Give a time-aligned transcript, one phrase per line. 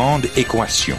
[0.00, 0.96] Grande équation.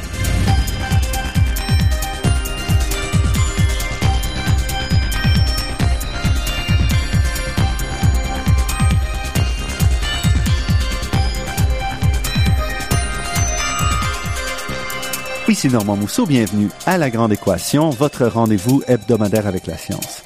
[15.47, 20.23] Ici Normand Mousseau, bienvenue à La Grande Équation, votre rendez-vous hebdomadaire avec la science.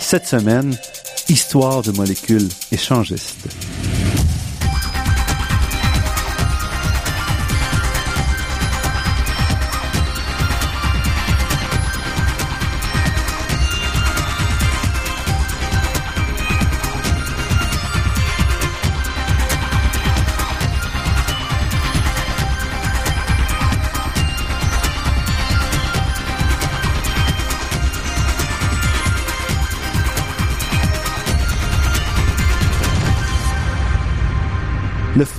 [0.00, 0.74] Cette semaine,
[1.28, 3.63] histoire de molécules échangistes.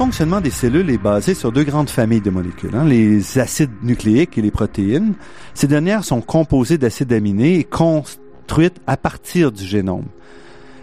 [0.05, 4.37] Fonctionnement des cellules est basé sur deux grandes familles de molécules, hein, les acides nucléiques
[4.37, 5.15] et les protéines.
[5.55, 10.05] Ces dernières sont composées d'acides aminés et construites à partir du génome.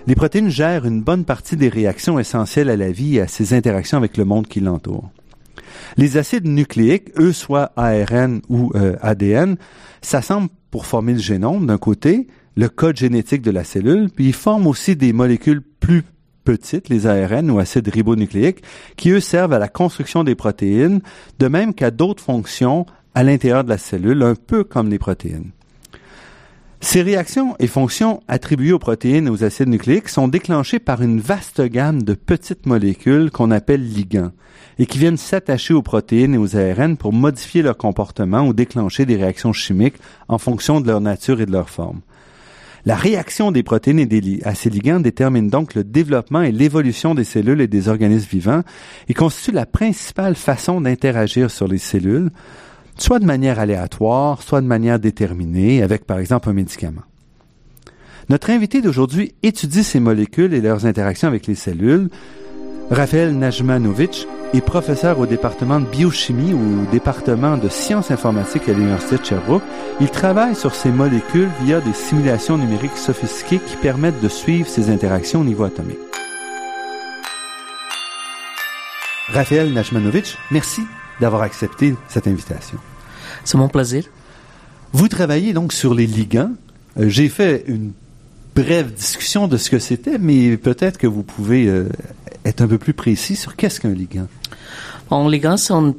[0.09, 3.55] Les protéines gèrent une bonne partie des réactions essentielles à la vie et à ses
[3.55, 5.09] interactions avec le monde qui l'entoure.
[5.97, 9.55] Les acides nucléiques, eux, soit ARN ou euh, ADN,
[10.00, 14.34] s'assemblent pour former le génome d'un côté, le code génétique de la cellule, puis ils
[14.34, 16.03] forment aussi des molécules plus
[16.45, 18.62] petites, les ARN ou acides ribonucléiques,
[18.97, 21.01] qui eux servent à la construction des protéines,
[21.39, 25.51] de même qu'à d'autres fonctions à l'intérieur de la cellule, un peu comme les protéines.
[26.84, 31.21] Ces réactions et fonctions attribuées aux protéines et aux acides nucléiques sont déclenchées par une
[31.21, 34.33] vaste gamme de petites molécules qu'on appelle ligands
[34.81, 39.06] et qui viennent s'attacher aux protéines et aux ARN pour modifier leur comportement ou déclencher
[39.06, 39.95] des réactions chimiques
[40.27, 42.01] en fonction de leur nature et de leur forme.
[42.84, 47.15] La réaction des protéines et des à ces ligands détermine donc le développement et l'évolution
[47.15, 48.62] des cellules et des organismes vivants
[49.09, 52.31] et constitue la principale façon d'interagir sur les cellules,
[52.98, 57.03] soit de manière aléatoire, soit de manière déterminée, avec par exemple un médicament.
[58.28, 62.09] Notre invité d'aujourd'hui étudie ces molécules et leurs interactions avec les cellules.
[62.91, 68.72] Raphaël Najmanovic est professeur au département de biochimie ou au département de sciences informatiques à
[68.75, 69.62] l'Université de Sherbrooke.
[70.00, 74.91] Il travaille sur ces molécules via des simulations numériques sophistiquées qui permettent de suivre ces
[74.91, 75.98] interactions au niveau atomique.
[79.28, 80.82] Raphaël Najmanovic, merci
[81.21, 82.76] d'avoir accepté cette invitation.
[83.44, 84.04] C'est mon plaisir.
[84.92, 86.53] Vous travaillez donc sur les ligands.
[87.00, 87.92] Euh, J'ai fait une
[88.54, 91.88] brève discussion de ce que c'était, mais peut-être que vous pouvez euh,
[92.44, 94.28] être un peu plus précis sur qu'est-ce qu'un ligand.
[95.10, 95.28] Un?
[95.28, 95.94] Ligand, c'est une,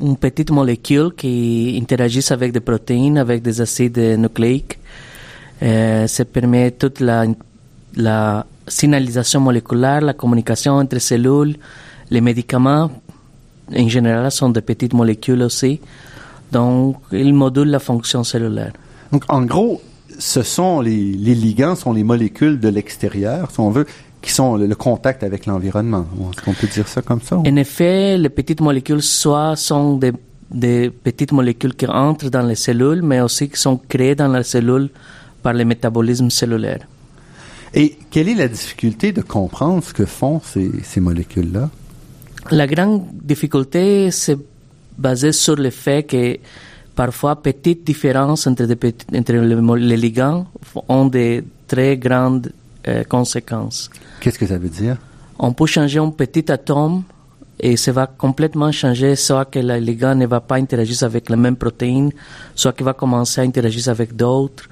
[0.00, 4.78] une, petite molécule qui interagit avec des protéines, avec des acides nucléiques.
[5.62, 7.24] Euh, ça permet toute la,
[7.96, 11.56] la signalisation moléculaire, la communication entre cellules.
[12.10, 12.90] Les médicaments,
[13.74, 15.80] en général, sont des petites molécules aussi.
[16.50, 18.72] Donc, ils modulent la fonction cellulaire.
[19.10, 19.80] Donc, en gros,
[20.18, 23.86] ce sont les, les ligands, sont les molécules de l'extérieur, si on veut,
[24.22, 26.06] qui sont le, le contact avec l'environnement.
[26.30, 27.36] Est-ce qu'on peut dire ça comme ça?
[27.36, 27.40] Ou?
[27.46, 30.12] En effet, les petites molécules soit sont des,
[30.50, 34.44] des, petites molécules qui entrent dans les cellules, mais aussi qui sont créées dans la
[34.44, 34.88] cellule
[35.42, 36.86] par le métabolisme cellulaire.
[37.74, 41.68] Et quelle est la difficulté de comprendre ce que font ces, ces molécules-là?
[42.50, 44.38] La grande difficulté, c'est
[44.98, 46.36] basé sur le fait que
[46.94, 50.46] parfois petites différences entre, des, entre les, les ligands
[50.88, 52.52] ont des très grandes
[52.88, 53.90] euh, conséquences.
[54.20, 54.96] Qu'est-ce que ça veut dire?
[55.38, 57.04] On peut changer un petit atome
[57.60, 61.36] et ça va complètement changer, soit que le ligand ne va pas interagir avec la
[61.36, 62.10] même protéine,
[62.54, 64.68] soit qu'il va commencer à interagir avec d'autres.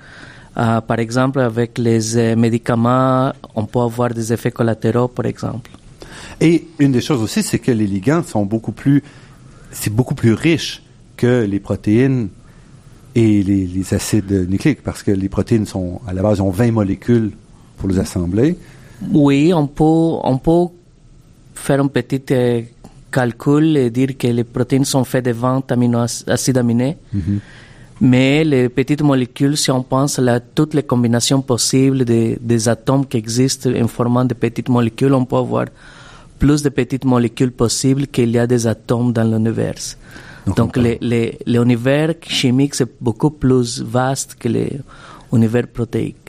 [0.57, 5.71] Uh, par exemple, avec les euh, médicaments, on peut avoir des effets collatéraux, par exemple.
[6.41, 9.05] Et une des choses aussi, c'est que les ligands sont beaucoup plus,
[9.71, 10.83] c'est beaucoup plus riche
[11.17, 12.31] que les protéines
[13.15, 16.73] et les, les, acides nucléiques, parce que les protéines sont, à la base, ont 20
[16.73, 17.31] molécules
[17.81, 18.57] pour les assembler.
[19.13, 20.67] Oui, on peut, on peut
[21.55, 22.61] faire un petit euh,
[23.11, 25.73] calcul et dire que les protéines sont faites de 20
[26.29, 26.97] acides aminés.
[27.13, 27.39] Mm -hmm.
[28.01, 33.05] Mais les petites molécules, si on pense à toutes les combinations possibles de, des atomes
[33.07, 35.67] qui existent en formant de petites molécules, on peut avoir
[36.39, 39.83] plus de petites molécules possibles qu'il y a des atomes dans l'univers.
[40.57, 40.79] Donc,
[41.47, 44.49] l'univers chimique, c'est beaucoup plus vaste que
[45.33, 46.20] l'univers protéique.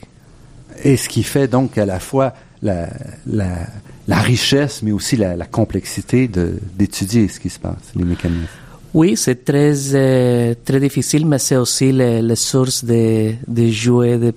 [0.82, 2.88] Et ce qui fait donc à la fois la,
[3.26, 3.66] la,
[4.08, 8.46] la richesse, mais aussi la, la complexité d'étudier ce qui se passe, les mécanismes.
[8.94, 14.34] Oui, c'est très, euh, très difficile, mais c'est aussi les sources de, de jouer, de,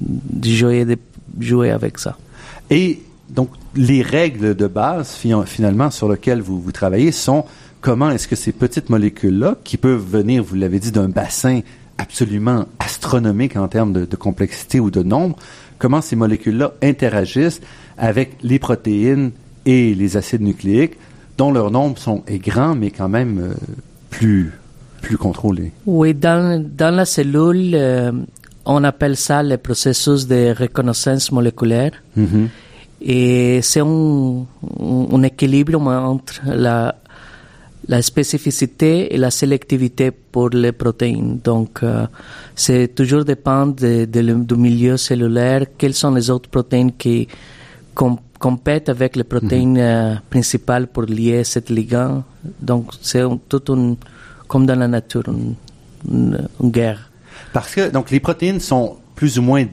[0.00, 0.96] de jouer, de
[1.38, 2.16] jouer avec ça.
[2.70, 5.16] Et donc, les règles de base,
[5.46, 7.44] finalement, sur lesquelles vous, vous travaillez sont
[7.80, 11.60] comment est-ce que ces petites molécules-là, qui peuvent venir, vous l'avez dit, d'un bassin
[11.98, 15.36] absolument astronomique en termes de, complexité ou de nombre,
[15.80, 17.60] comment ces molécules-là interagissent
[17.98, 19.32] avec les protéines
[19.66, 20.96] et les acides nucléiques,
[21.36, 23.54] dont leur nombre sont, est grand, mais quand même euh,
[24.10, 24.52] plus,
[25.02, 25.72] plus contrôlé.
[25.86, 28.12] Oui, dans, dans la cellule, euh,
[28.64, 31.92] on appelle ça le processus de reconnaissance moléculaire.
[32.16, 32.46] Mm-hmm.
[33.02, 34.44] Et c'est un,
[34.80, 36.94] un, équilibre entre la,
[37.88, 41.38] la spécificité et la sélectivité pour les protéines.
[41.42, 42.06] Donc, euh,
[42.54, 47.26] c'est toujours dépend de, du milieu cellulaire, quelles sont les autres protéines qui
[48.38, 49.78] compètent avec les protéines mhm.
[49.80, 52.22] euh, principales pour lier cette ligand.
[52.60, 53.96] Donc, c'est tout
[54.46, 55.54] comme dans la nature, une,
[56.10, 57.10] une guerre.
[57.52, 59.66] Parce que donc les protéines sont plus ou moins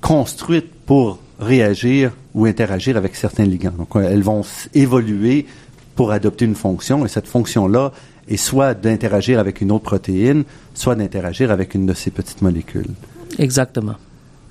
[0.00, 3.72] construites pour réagir ou interagir avec certains ligands.
[3.76, 4.42] Donc, elles vont
[4.74, 5.46] évoluer
[5.94, 7.92] pour adopter une fonction, et cette fonction-là
[8.28, 10.44] est soit d'interagir avec une autre protéine,
[10.74, 12.90] soit d'interagir avec une de ces petites molécules.
[13.38, 13.96] Exactement.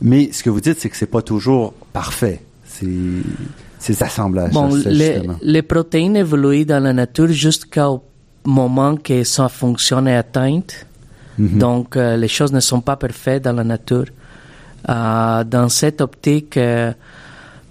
[0.02, 2.90] Mais ce que vous dites, c'est que c'est pas toujours parfait, ces,
[3.80, 4.52] ces assemblages.
[4.52, 8.04] Bon, les, les, protéines évoluent dans la nature jusqu'au
[8.46, 10.88] moment que sa fonction est atteinte.
[11.38, 11.58] Mhm.
[11.60, 14.06] Donc, euh, les choses ne sont pas parfaites dans la nature.
[14.90, 16.92] Euh, dans cette optique, euh,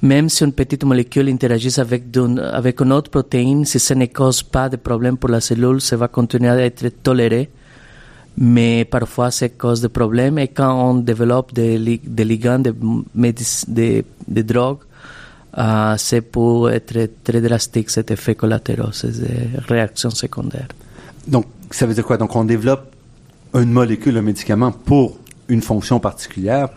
[0.02, 4.69] même si une petite molécule interagit avec, une autre protéine, si ça ne cause pas
[4.69, 7.50] de problème pour la cellule, ça va continuer à être toléré.
[8.38, 10.38] Mais parfois, ça cause des problèmes.
[10.38, 12.73] Et quand on développe des, ligands, des,
[13.69, 14.79] des, des drogues,
[15.58, 19.11] euh, c'est pour être très drastique cet effet collatéraux, ces
[19.69, 20.69] réactions secondaires.
[21.26, 22.17] Donc, ça veut dire quoi?
[22.17, 22.94] Donc, on développe
[23.55, 25.19] une molécule, un médicament pour
[25.49, 26.69] une fonction particulière,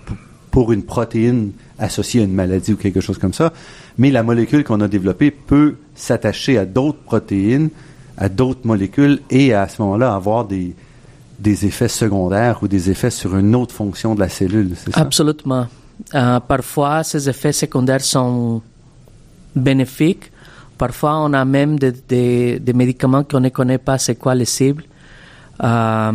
[0.54, 3.52] pour une protéine associée à une maladie ou quelque chose comme ça,
[3.98, 7.70] mais la molécule qu'on a développée peut s'attacher à d'autres protéines,
[8.18, 10.76] à d'autres molécules et à ce moment-là avoir des,
[11.40, 14.92] des effets secondaires ou des effets sur une autre fonction de la cellule, ça?
[14.94, 15.66] Absolument.
[16.14, 18.62] Euh, parfois, ces effets secondaires sont
[19.56, 20.32] bénéfiques.
[20.78, 24.84] Parfois, on a même des, des, médicaments qu'on ne connaît pas c'est quoi les cibles.
[25.64, 26.12] Euh,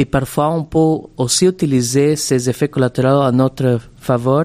[0.00, 4.44] et parfois, on peut aussi utiliser ces effets collatéraux à notre faveur,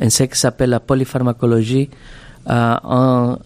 [0.00, 1.90] en ce qui s'appelle la polypharmacologie,
[2.48, 3.36] euh, en,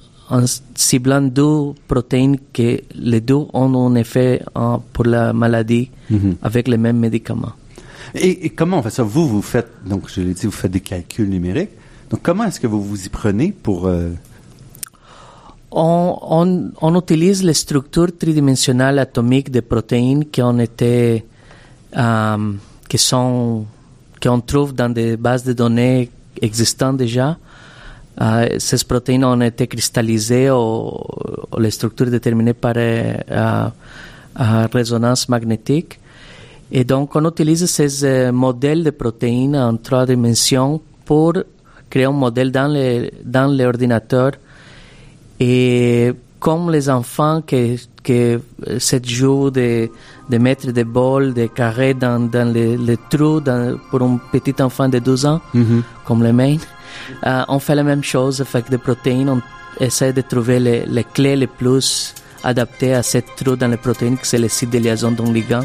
[0.76, 6.36] ciblant deux protéines que les deux ont un effet euh, pour la maladie mhm.
[6.42, 7.54] avec les mêmes médicaments.
[8.14, 10.80] Et, comment on fait ça Vous, vous faites, donc je l'ai dit, vous faites des
[10.80, 11.70] calculs numériques.
[12.08, 13.88] Donc comment est-ce que vous vous y prenez pour...
[13.88, 14.10] Euh,
[15.72, 21.24] on, on, utilise les structures tridimensionnelles atomiques des protéines qui ont été
[21.96, 22.52] euh,
[22.88, 23.66] qui sont
[24.22, 26.10] qu'on trouve dans des bases de données
[26.40, 27.36] existantes déjà.
[28.20, 30.92] Euh, ces protéines ont été cristallisées ou,
[31.58, 33.68] les structures déterminées par euh,
[34.72, 35.98] résonance magnétique.
[36.70, 41.34] Et donc, on utilise ces modèles de protéines en trois dimensions pour
[41.90, 44.32] créer un modèle dans l'ordinateur.
[45.38, 48.37] Et comme les enfants qui, qui
[48.78, 49.88] se jouent de
[50.32, 54.60] de mettre des bols, des carrés dans, dans les, les trous dans, pour un petit
[54.62, 55.82] enfant de 12 ans, mm-hmm.
[56.06, 56.56] comme les mains.
[57.26, 59.29] Euh, on fait la même chose avec des protéines.
[59.29, 59.43] On
[59.79, 64.17] essaie de trouver les, les clés les plus adaptées à cette trou dans les protéines,
[64.17, 65.65] que c'est le site de liaison d'un ligand.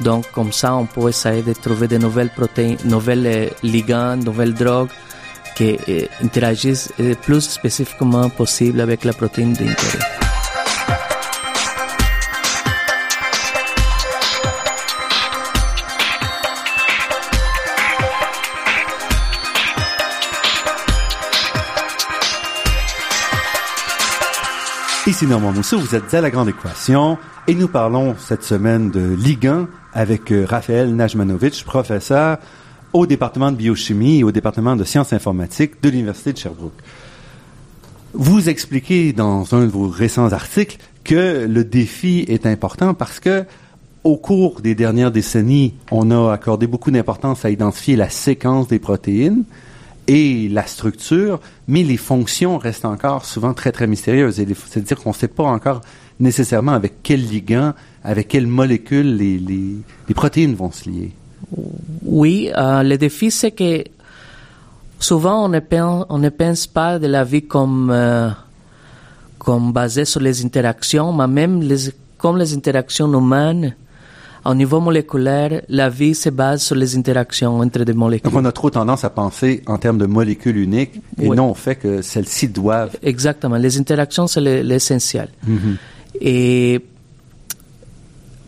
[0.00, 4.54] Donc, comme ça, on peut essayer de trouver de nouvelles protéines, nouvelles euh, ligands, nouvelles
[4.54, 4.90] drogues
[5.54, 10.23] qui euh, interagissent le plus spécifiquement possible avec la protéine d'intérêt.
[25.06, 29.14] Ici Normand Mousseau, vous êtes à La Grande Équation et nous parlons cette semaine de
[29.14, 32.38] ligand avec euh, Raphaël Najmanovic, professeur
[32.94, 36.80] au département de biochimie et au département de sciences informatiques de l'Université de Sherbrooke.
[38.14, 43.44] Vous expliquez dans un de vos récents articles que le défi est important parce que
[44.04, 48.78] au cours des dernières décennies, on a accordé beaucoup d'importance à identifier la séquence des
[48.78, 49.44] protéines,
[50.06, 54.36] et la structure, mais les fonctions restent encore souvent très, très mystérieuses.
[54.36, 55.80] C'est-à-dire qu'on ne sait pas encore
[56.20, 61.12] nécessairement avec quel ligand, avec quelle molécule les, protéines vont se lier.
[62.04, 63.84] Oui, euh, le défi, c'est que
[64.98, 68.30] souvent on ne, pense, pas de la vie comme, euh,
[69.38, 71.68] comme basée sur les interactions, mais même
[72.18, 73.74] comme les interactions humaines,
[74.46, 78.30] Au niveau moléculaire, la vie se base sur les interactions entre des molécules.
[78.30, 81.36] Donc on a trop tendance à penser en termes de molécules uniques et Oui.
[81.36, 82.94] non au fait que celles-ci doivent.
[83.02, 83.56] Exactement.
[83.56, 85.28] Les interactions, c'est le- l'essentiel.
[86.20, 86.78] Et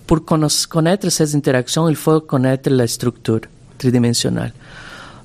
[0.06, 3.40] pour conna- connaître ces interactions, il faut connaître la structure
[3.78, 4.52] tridimensionnelle.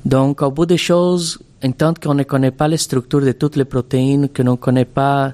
[0.06, 3.56] Donc, au bout des choses, en tant qu'on ne connaît pas la structure de toutes
[3.58, 5.34] les protéines, que l'on ne connaît pas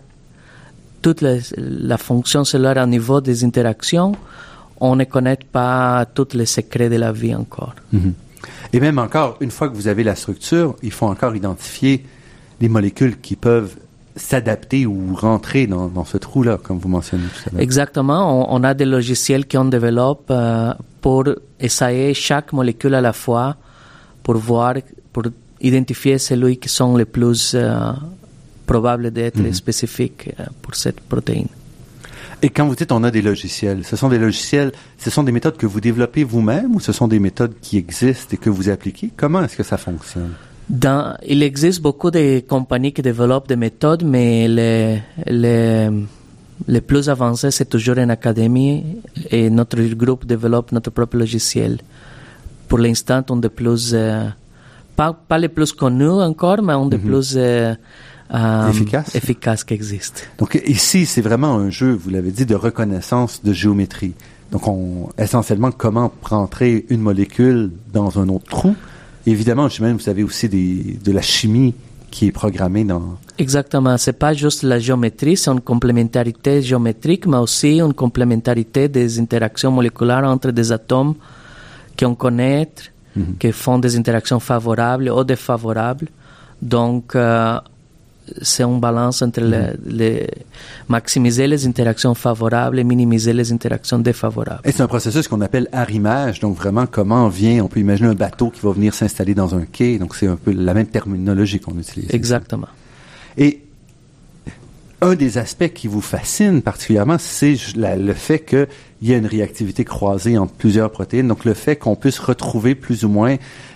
[1.01, 4.13] toute la, la fonction cellulaire au niveau des interactions,
[4.79, 7.75] on ne connaît pas tous les secrets de la vie encore.
[8.73, 12.05] Et même encore, une fois que vous avez la structure, il faut encore identifier
[12.59, 13.75] les molécules qui peuvent
[14.15, 17.61] s'adapter ou rentrer dans, dans ce trou-là, comme vous mentionnez tout à l'heure.
[17.61, 18.51] Exactement.
[18.51, 21.25] On, on a des logiciels qu'on développe euh, pour
[21.59, 23.55] essayer chaque molécule à la fois
[24.23, 24.73] pour voir,
[25.13, 25.23] pour
[25.61, 27.93] identifier celui qui sont les plus euh,
[28.65, 31.47] probables d'être spécifiques euh, pour cette protéine.
[32.43, 35.31] Et quand vous dites on a des logiciels, ce sont des logiciels, ce sont des
[35.31, 38.69] méthodes que vous développez vous-même ou ce sont des méthodes qui existent et que vous
[38.69, 39.11] appliquez?
[39.17, 40.33] Comment est-ce que ça fonctionne?
[40.69, 45.89] Dans, il existe beaucoup de compagnies qui développent des méthodes, mais les, les,
[46.67, 48.83] les plus avancées, c'est toujours en académie
[49.31, 51.79] et notre groupe développe notre propre logiciel.
[52.67, 54.25] Pour l'instant, on des plus, euh,
[54.95, 57.73] pas, pas les plus connus encore, mais on des plus euh,
[58.33, 59.15] euh, Efficaces.
[59.15, 60.21] efficaces qui existent.
[60.37, 64.13] Donc ici, c'est vraiment un jeu, vous l'avez dit, de reconnaissance de géométrie.
[64.51, 68.75] Donc on, essentiellement, comment rentrer une molécule dans un autre trou.
[69.25, 71.73] Évidemment, je vous avez aussi des, de la chimie
[72.09, 73.17] qui est programmée dans...
[73.37, 73.97] Exactement.
[73.97, 79.71] C'est pas juste la géométrie, c'est une complémentarité géométrique, mais aussi une complémentarité des interactions
[79.71, 81.15] moléculaires entre des atomes
[81.99, 82.69] qu'on connaît,
[83.39, 86.07] qui font des interactions favorables ou défavorables.
[86.61, 87.59] Donc, euh,
[88.41, 90.27] c'est une balance entre les, les-
[90.87, 94.61] maximiser les interactions favorables et minimiser les interactions défavorables.
[94.65, 96.39] Et c'est un processus qu'on appelle arrimage.
[96.39, 99.65] Donc vraiment, comment vient, on peut imaginer un bateau qui va venir s'installer dans un
[99.65, 99.97] quai.
[99.99, 102.09] Donc c'est un peu la même terminologie qu'on utilise.
[102.13, 102.67] Exactement.
[103.37, 103.61] Et
[104.99, 108.67] un des aspects qui vous fascine particulièrement, c'est le fait qu'il
[109.03, 111.27] y a une réactivité croisée entre plusieurs protéines.
[111.27, 113.35] Donc, le fait qu'on puisse retrouver plus ou moins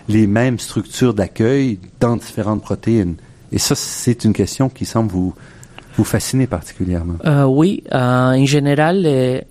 [0.09, 3.17] les mêmes structures d'accueil dans différentes protéines.
[3.51, 5.33] Et ça, c'est une question qui semble vous,
[5.97, 7.15] vous fasciner particulièrement.
[7.25, 9.43] Euh, oui, euh, en général, les,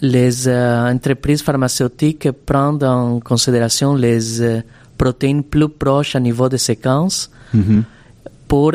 [0.00, 4.62] les euh, entreprises pharmaceutiques prennent en considération les
[4.98, 7.30] protéines plus proches à niveau de séquence
[8.48, 8.72] pour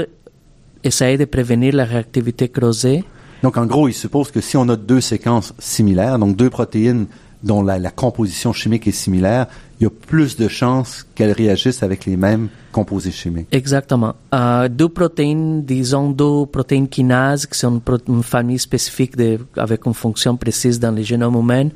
[0.83, 3.03] essayer de prévenir la réactivité creusée.
[3.43, 7.05] Donc, en gros, il suppose que si on a deux séquences similaires, donc deux protéines
[7.43, 9.47] dont la, composition chimique est similaire,
[9.79, 13.47] il y a plus de chances qu'elles réagissent avec les mêmes composés chimiques.
[13.51, 14.15] Exactement.
[14.33, 19.13] Euh, deux protéines, disons deux protéines kinases, qui sont une, famille spécifique
[19.55, 21.69] avec une fonction précise dans le génome humain,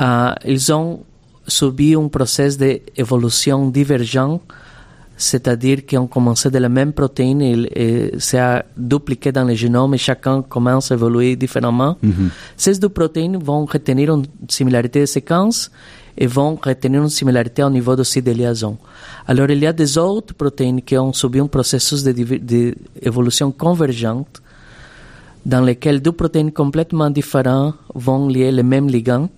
[0.00, 1.04] euh, ils ont
[1.46, 4.40] subi un processus d'évolution divergent,
[5.16, 9.94] c'est-à-dire qu'ils ont commencé de la même protéine et, et s'est dupliqué dans le génome
[9.94, 11.96] et chacun commence à évoluer différemment.
[12.56, 15.70] Ces deux protéines vont retenir une similarité de séquence
[16.16, 18.76] et vont retenir une similarité au niveau aussi de liaison.
[19.26, 24.42] Alors, il y a des autres protéines qui ont subi un processus d'évolution convergente
[25.44, 29.28] dans lequel deux protéines complètement différentes vont lier le même ligand.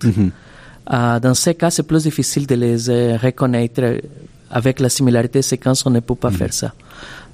[0.91, 3.81] Euh, dans ces cas, c'est plus difficile de les euh, reconnaître.
[4.55, 6.73] Avec la similarité de séquence, on ne peut pas faire ça.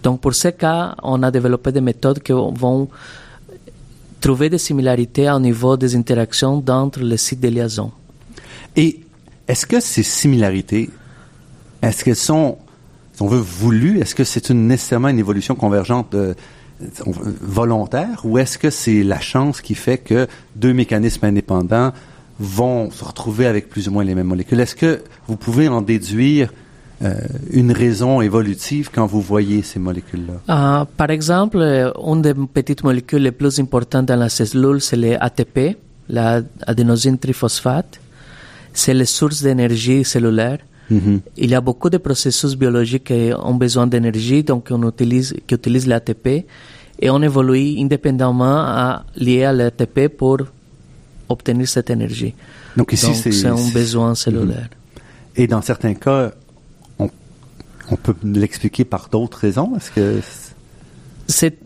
[0.01, 2.89] Donc, pour ces cas, on a développé des méthodes qui vont
[4.19, 7.91] trouver des similarités au niveau des interactions entre les sites de liaison.
[8.75, 9.01] Et
[9.47, 10.89] est-ce que ces similarités,
[11.83, 12.57] est-ce qu'elles sont,
[13.13, 13.99] si on veut, voulues?
[13.99, 16.33] Est-ce que c'est une, nécessairement une évolution convergente euh,
[17.05, 18.21] volontaire?
[18.23, 21.91] Ou est-ce que c'est la chance qui fait que deux mécanismes indépendants
[22.39, 24.59] vont se retrouver avec plus ou moins les mêmes molécules?
[24.59, 26.51] Est-ce que vous pouvez en déduire
[27.51, 30.33] une raison évolutive quand vous voyez ces molécules-là?
[30.49, 34.97] Euh, par exemple, euh, une des petites molécules les plus importantes dans la cellule, c'est
[34.97, 35.77] l'ATP,
[36.09, 37.99] l'adénosine triphosphate.
[38.73, 40.59] C'est la source d'énergie cellulaire.
[40.89, 41.21] Mhm.
[41.37, 45.55] Il y a beaucoup de processus biologiques qui ont besoin d'énergie, donc on utilise, qui
[45.55, 46.45] utilisent l'ATP
[46.99, 50.37] et on évolue indépendamment à, lié à l'ATP pour
[51.29, 52.33] obtenir cette énergie.
[52.77, 54.69] Donc ici, c'est un besoin cellulaire.
[55.35, 56.31] Et dans certains cas,
[57.91, 59.75] on peut l'expliquer par d'autres raisons.
[59.77, 60.19] Est-ce que
[61.27, 61.57] C'est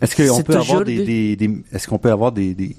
[0.00, 2.74] est-ce qu'on peut avoir des, des- des- des- est-ce qu'on peut avoir des, des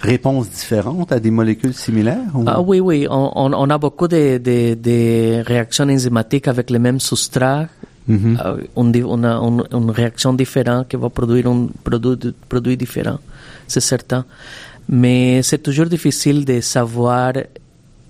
[0.00, 4.08] réponses différentes à des molécules similaires ou- Ah oui, oui, on, on- on a beaucoup
[4.08, 7.66] de, de- de réactions enzymatiques avec les mêmes substrats.
[8.06, 8.38] Mhm.
[8.42, 13.18] Euh, on, a une, une réaction différente qui va produire un produit, produit différent,
[13.66, 14.24] c'est certain.
[14.88, 17.34] Mais c'est toujours difficile de savoir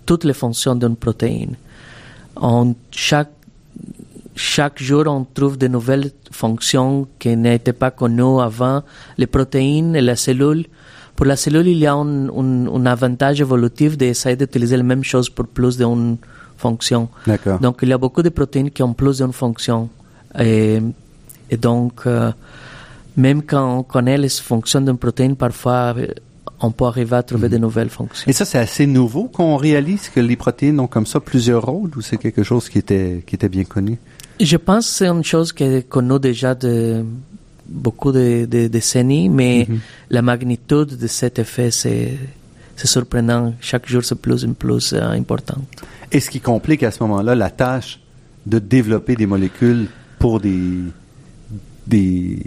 [0.06, 1.56] toutes les fonctions d'une protéine.
[2.36, 3.32] En chaque,
[4.38, 8.82] chaque jour, on trouve de nouvelles fonctions qui n'étaient pas connues avant.
[9.16, 10.66] Les protéines et la cellule.
[11.16, 15.02] Pour la cellule, il y a un, un, un avantage évolutif d'essayer d'utiliser la même
[15.02, 16.16] chose pour plus d'une
[16.56, 17.08] fonction.
[17.26, 17.58] D'accord.
[17.58, 19.88] Donc, il y a beaucoup de protéines qui ont plus d'une fonction.
[20.38, 20.78] Et,
[21.50, 22.30] et donc, euh,
[23.16, 25.96] même quand on connaît les fonctions d'une protéine, parfois,
[26.60, 28.30] on peut arriver à trouver de nouvelles fonctions.
[28.30, 31.90] Et ça, c'est assez nouveau qu'on réalise que les protéines ont comme ça plusieurs rôles
[31.96, 33.98] ou c'est quelque chose qui était, qui était bien connu?
[34.40, 37.04] Je pense que c'est une chose est connue déjà de
[37.66, 39.78] beaucoup de, de décennies, mais Mhm.
[40.10, 42.16] la magnitude de cet effet, c'est
[42.76, 43.54] c'est surprenant.
[43.60, 45.60] Chaque jour, c'est plus en plus euh, important.
[46.12, 47.98] Et ce qui complique à ce moment-là la tâche
[48.46, 49.88] de développer des molécules
[50.20, 50.60] pour des,
[51.86, 52.38] des,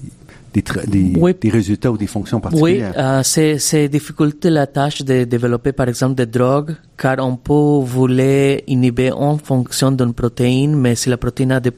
[0.54, 1.34] des, tra- des, Oui.
[1.40, 2.94] des résultats ou des fonctions Oui, particulières.
[2.98, 8.58] euh, c'est difficulté la tâche de développer par exemple des drogues, car on peut vouloir
[8.68, 11.72] inhiber une fonction d'une protéine, mais si la protéine a de,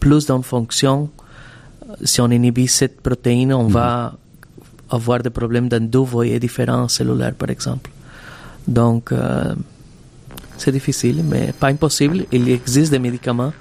[0.00, 1.08] plus d'une fonction,
[2.02, 4.14] si on inhibe cette protéine, on va
[4.90, 7.90] avoir des problèmes dans deux voies différents cellulaires par exemple.
[8.66, 9.54] Donc, euh,
[10.56, 12.26] c'est difficile, mais pas impossible.
[12.32, 13.52] Il existe des médicaments,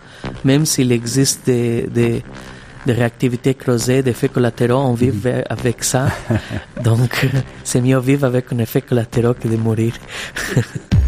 [0.43, 2.23] même s'il existe des, des,
[2.85, 6.07] des réactivités creusées, des effets collatéraux, on vit ve- avec ça.
[6.83, 7.27] Donc, euh,
[7.63, 9.93] c'est mieux vivre avec un effet collatéraux que de mourir.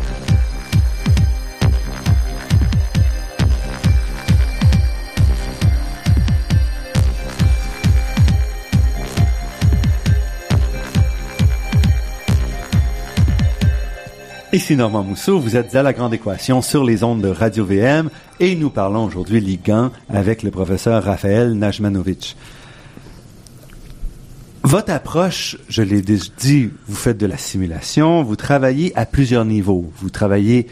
[14.55, 18.09] Ici Normand Mousseau, vous êtes à la grande équation sur les ondes de Radio VM
[18.39, 22.37] et nous parlons aujourd'hui ligands avec le professeur Raphaël Najmanovic.
[24.63, 29.43] Votre approche, je l'ai déjà dit, vous faites de la simulation, vous travaillez à plusieurs
[29.43, 29.91] niveaux.
[29.97, 30.67] Vous travaillez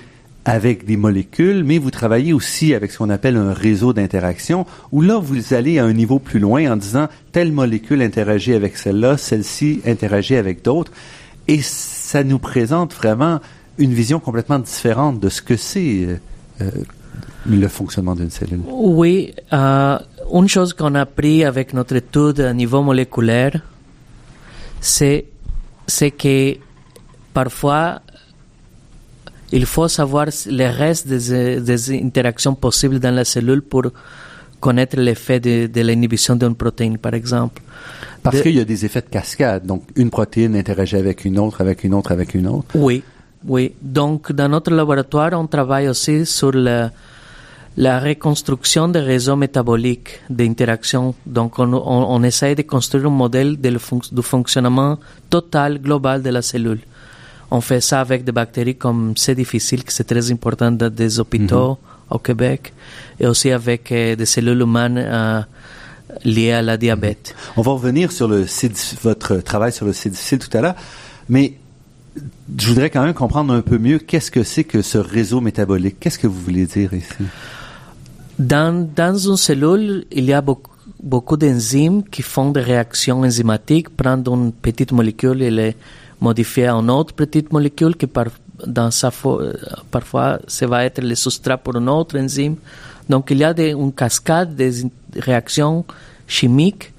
[0.45, 5.01] avec des molécules, mais vous travaillez aussi avec ce qu'on appelle un réseau d'interaction, où
[5.01, 9.17] là, vous allez à un niveau plus loin en disant telle molécule interagit avec celle-là,
[9.17, 10.93] celle-ci interagit avec d'autres.
[11.49, 13.41] Et ça nous présente vraiment
[13.77, 16.17] une vision complètement différente de ce que c'est euh,
[16.61, 16.71] euh,
[17.45, 18.61] le fonctionnement d'une cellule.
[18.67, 19.97] Oui, euh,
[20.31, 23.61] une chose qu'on a appris avec notre étude à niveau moléculaire,
[24.79, 25.25] c'est,
[25.87, 26.55] c'est que
[27.33, 28.01] parfois,
[29.51, 33.83] il faut savoir le reste des, des interactions possibles dans la cellule pour
[34.59, 37.61] connaître l'effet de, de l'inhibition d'une protéine, par exemple.
[38.23, 39.65] Parce qu'il y a des effets de cascade.
[39.65, 42.67] Donc, une protéine interagit avec une autre, avec une autre, avec une autre.
[42.73, 43.03] Oui,
[43.47, 43.73] oui.
[43.81, 46.91] Donc, dans notre laboratoire, on travaille aussi sur la,
[47.77, 51.15] la reconstruction des réseaux métaboliques d'interaction.
[51.25, 54.97] Donc, on, on, on essaie de construire un modèle de du fonctionnement
[55.29, 56.79] total, global de la cellule.
[57.51, 61.19] On fait ça avec des bactéries comme c'est difficile, que c'est très important dans des
[61.19, 61.77] hôpitaux
[62.09, 62.73] au Québec,
[63.19, 65.41] et aussi avec euh, des cellules humaines euh,
[66.25, 67.35] liées à la diabète.
[67.55, 68.45] On va revenir sur le
[69.01, 70.75] votre travail sur le C difficile tout à l'heure,
[71.29, 71.53] mais
[72.57, 75.99] je voudrais quand même comprendre un peu mieux qu'est-ce que c'est que ce réseau métabolique.
[75.99, 77.23] Qu'est-ce que vous voulez dire ici?
[78.37, 80.71] Dans, dans une cellule, il y a beaucoup,
[81.01, 85.75] beaucoup d'enzymes qui font des réactions enzymatiques, prennent une petite molécule et les
[86.19, 88.27] modifier en autre petite molécule qui par,
[88.65, 89.41] dans sa fo-
[89.91, 92.55] parfois ça va être le substrat pour une autre enzyme.
[93.09, 94.85] Donc il y a des, une cascade des
[95.17, 95.83] réactions
[96.25, 96.93] chimiques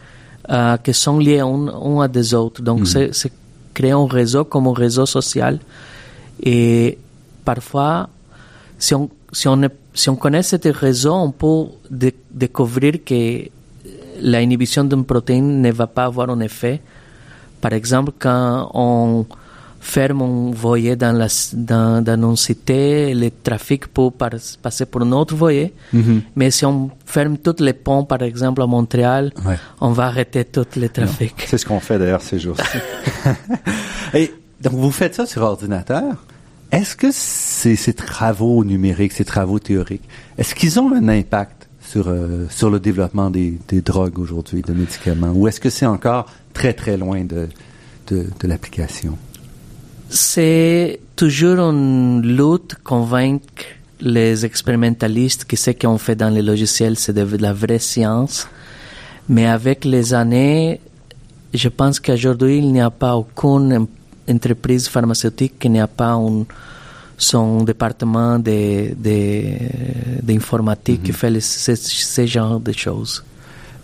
[0.50, 2.60] euh, qui sont liées un, un à des autres.
[2.62, 3.32] Donc c'est c'est
[3.74, 5.58] créer un réseau comme un réseau social.
[6.42, 6.98] Et
[7.44, 8.08] parfois,
[8.78, 9.60] si on, si on,
[9.92, 13.48] si on connaît ce réseau, on peut dé- découvrir que
[14.20, 16.80] la inhibition d'une protéine ne va pas avoir un effet.
[17.60, 19.26] Par exemple, quand on
[19.86, 24.30] ferme un voyer dans, la, dans, dans une cité, le trafic peut par-
[24.62, 25.74] passer pour un autre voyer.
[26.34, 29.58] Mais si on ferme tous les ponts, par exemple, à Montréal, Ouais.
[29.80, 31.34] on va arrêter tout le trafic.
[31.46, 32.78] C'est ce qu'on fait d'ailleurs ces jours-ci.
[34.14, 36.24] Et donc, vous faites ça sur ordinateur.
[36.72, 42.08] Est-ce que ces, ces travaux numériques, ces travaux théoriques, est-ce qu'ils ont un impact sur,
[42.08, 46.26] euh, sur le développement des, des drogues aujourd'hui, de médicaments, ou est-ce que c'est encore
[46.54, 47.48] très, très loin de,
[48.08, 49.16] de, de l'application?
[50.08, 53.64] C'est toujours une lutte convaincre
[54.00, 58.46] les expérimentalistes qui ce qu'on fait dans les logiciels, c'est de la vraie science.
[59.28, 60.80] Mais avec les années,
[61.54, 63.86] je pense qu'aujourd'hui, il n'y a pas aucune
[64.28, 66.44] entreprise pharmaceutique qui n'a pas un,
[67.16, 73.24] son département de- de- d'informatique qui fait les- ce, ce genre de choses.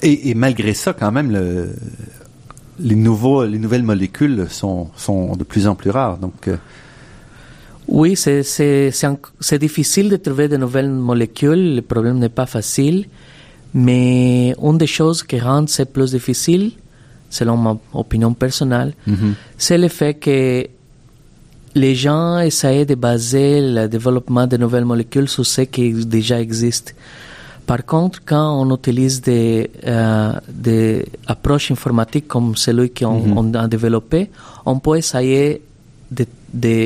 [0.03, 1.75] Et, et malgré ça, quand même, le,
[2.83, 6.19] les nouveaux, les nouvelles molécules sont, sont de plus en plus rares.
[6.19, 6.57] Donc, euh,
[7.89, 13.07] Oui, c'est- difficile de trouver de nouvelles molécules, le problème n'est pas facile,
[13.75, 16.73] mais une des choses qui rend c'est plus difficile,
[17.29, 19.35] selon ma opinion personnelle, mhm.
[19.59, 20.67] c'est le fait que
[21.75, 26.95] les gens essayent de baser le développement de nouvelles molécules sur ce qui déjà existe.
[27.71, 33.39] Par contre, quand on utilise des, euh, des approches informatiques comme celui qu'on Mhm.
[33.41, 34.21] on a développé,
[34.67, 35.63] on peut essayer
[36.19, 36.25] de,
[36.65, 36.77] de,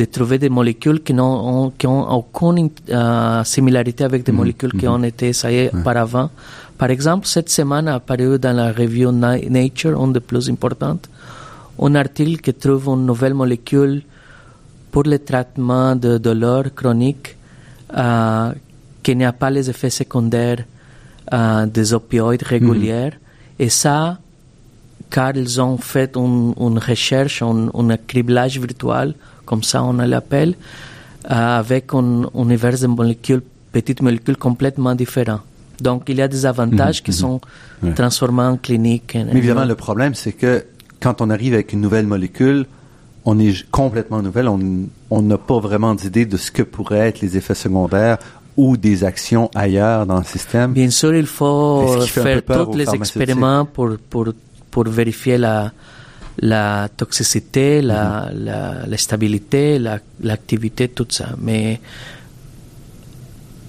[0.00, 4.74] de trouver des molécules qui n'ont qui ont aucune euh, similarité avec des Mhm, molécules
[4.80, 4.94] qui mhm.
[4.94, 5.78] ont été essayées Ouais.
[5.80, 6.28] auparavant.
[6.76, 11.04] Par exemple, cette semaine a apparu dans la revue Na- Nature, une des plus importantes,
[11.86, 14.02] un article qui trouve une nouvelle molécule
[14.90, 17.36] pour le traitement de douleurs chroniques
[17.96, 18.50] euh,
[19.02, 20.64] qui n'a pas les effets secondaires
[21.32, 23.12] euh, des opioïdes régulières.
[23.58, 24.18] Et ça,
[25.10, 30.54] car ils ont fait un- une recherche, un, un criblage virtuel, comme ça on l'appelle,
[31.30, 35.40] euh, avec un univers de molécules, petites molécules complètement différents.
[35.80, 37.40] Donc il y a des avantages Mhm, qui sont
[37.82, 37.94] Ouais.
[37.94, 39.16] transformés en clinique.
[39.16, 40.64] Mais évidemment, le problème, c'est que
[41.00, 42.66] quand on arrive avec une nouvelle molécule,
[43.24, 44.48] on est complètement nouvelle.
[44.48, 48.18] On n'a pas vraiment d'idée de ce que pourraient être les effets secondaires
[48.56, 50.72] ou des actions ailleurs dans le système?
[50.72, 54.26] Bien sûr, il faut faire tous les expériments pour, pour,
[54.70, 55.72] pour vérifier la,
[56.40, 58.44] la toxicité, la, Mhm.
[58.44, 61.28] la, la stabilité, la- l'activité, tout ça.
[61.40, 61.80] Mais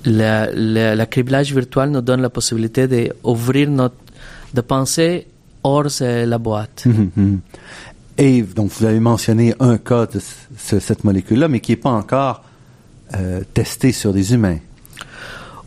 [0.06, 3.96] la criblage virtuel nous donne la possibilité d'ouvrir notre,
[4.54, 5.28] de penser
[5.64, 6.84] hors de la boîte.
[6.86, 7.40] Mhm, mhm.
[8.18, 10.20] Et donc, vous avez mentionné un cas de
[10.58, 12.44] ce- cette molécule-là, mais qui n'est pas encore
[13.14, 14.58] euh, testé sur des humains.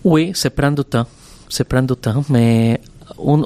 [0.05, 1.07] Oui, ça prend du temps.
[1.49, 2.81] Ça prend du temps, mais
[3.25, 3.45] une,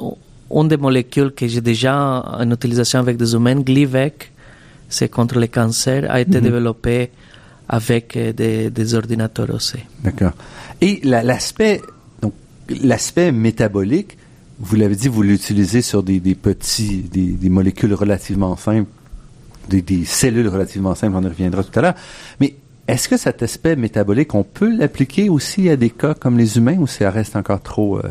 [0.51, 1.95] une des molécules que j'ai déjà
[2.39, 4.31] en utilisation avec des humains, Glivec,
[4.89, 6.43] c'est contre le cancer, a été Mhm.
[6.43, 7.11] développé
[7.67, 9.77] avec euh, des, des ordinateurs aussi.
[10.03, 10.31] D'accord.
[10.81, 11.81] Et la- l'aspect,
[12.21, 12.33] donc
[12.83, 14.17] l'aspect métabolique,
[14.59, 18.89] vous l'avez dit, vous l'utilisez sur des, des petits, des, des molécules relativement simples,
[19.69, 21.95] des, des cellules relativement simples, on y reviendra tout à l'heure.
[22.39, 22.55] Mais
[22.93, 26.77] est-ce que cet aspect métabolique, on peut l'appliquer aussi à des cas comme les humains
[26.79, 28.03] ou ça reste encore trop euh,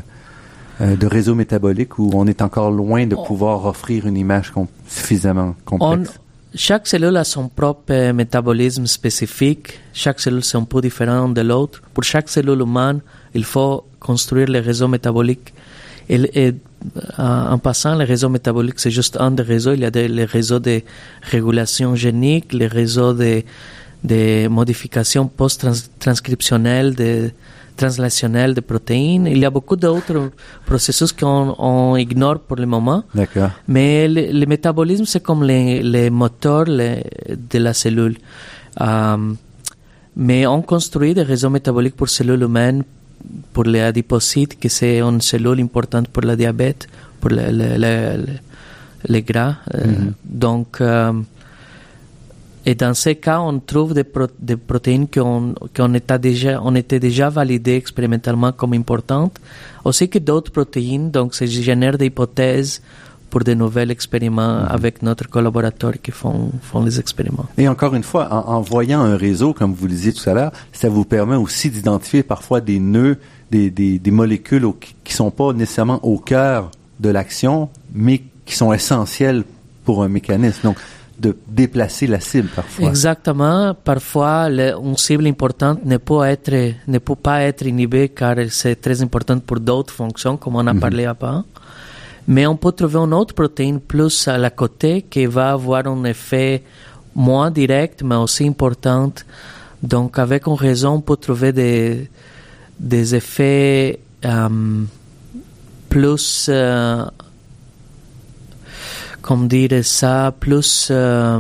[0.81, 4.51] euh, de réseau métabolique où on est encore loin de On- pouvoir offrir une image
[4.51, 6.13] com- suffisamment On- complexe?
[6.55, 9.81] chaque cellule a son propre euh, métabolisme spécifique.
[9.93, 11.83] Chaque cellule c'est un peu différent de l'autre.
[11.95, 13.01] Pour chaque cellule humaine,
[13.35, 15.53] il faut construire le réseau métabolique.
[16.09, 16.55] Et, et,
[17.19, 19.73] euh, en passant, le réseau métabolique, c'est juste un des réseaux.
[19.75, 20.81] Il y a des, les réseaux de
[21.23, 23.43] régulation génique, les réseaux de,
[24.05, 27.31] de modification post-transcriptionnelle, de
[27.77, 29.27] translationnelle de protéines.
[29.29, 30.31] Il y a beaucoup d'autres
[30.67, 33.05] processus qu'on on ignore pour le moment.
[33.15, 33.51] D'accord.
[33.69, 37.05] Mais le, le métabolisme, c'est comme les, les moteurs les-
[37.53, 38.17] de la cellule.
[40.17, 42.83] Mais on construit des réseaux métaboliques pour cellules humaines,
[43.53, 46.89] pour les adipocytes, que c'est une cellule importante pour le diabète,
[47.21, 48.39] pour le, le- le- le-
[49.09, 49.57] les gras.
[49.73, 50.13] Mhm.
[50.25, 50.81] Donc,
[52.67, 56.75] et dans ces cas, on trouve des, pro- des protéines qu'on qu'on était déjà, on
[56.75, 59.37] était déjà validées expérimentalement comme importantes,
[59.85, 61.11] aussi que d'autres protéines.
[61.11, 62.83] Donc, ça génère des hypothèses
[63.31, 67.47] pour de nouveaux expériments avec notre collaborateur qui font, font les expériments.
[67.59, 70.35] Et encore une fois, en, en voyant un réseau, comme vous le disiez tout à
[70.35, 73.19] l'heure, ça vous permet aussi d'identifier parfois des nœuds,
[73.51, 78.57] des, des, des molécules au- qui sont pas nécessairement au cœur de l'action, mais qui
[78.57, 79.45] sont essentielles
[79.85, 80.61] pour un mécanisme.
[80.65, 80.79] Donc,
[81.19, 82.89] de déplacer la cible parfois.
[82.89, 83.75] Exactement.
[83.75, 88.81] Parfois, le- une cible importante ne peut, être, ne peut pas être inhibée car c'est
[88.81, 91.45] très important pour d'autres fonctions, comme on a parlé avant.
[92.29, 96.05] Mais on peut trouver une autre protéine plus à la côté qui va avoir un
[96.05, 96.63] effet
[97.15, 99.11] moins direct, mais aussi important.
[99.83, 102.09] Donc, avec une raison, on peut trouver des,
[102.79, 104.49] des effets euh,
[105.89, 107.05] plus, euh,
[109.29, 111.39] comment dire ça, plus euh,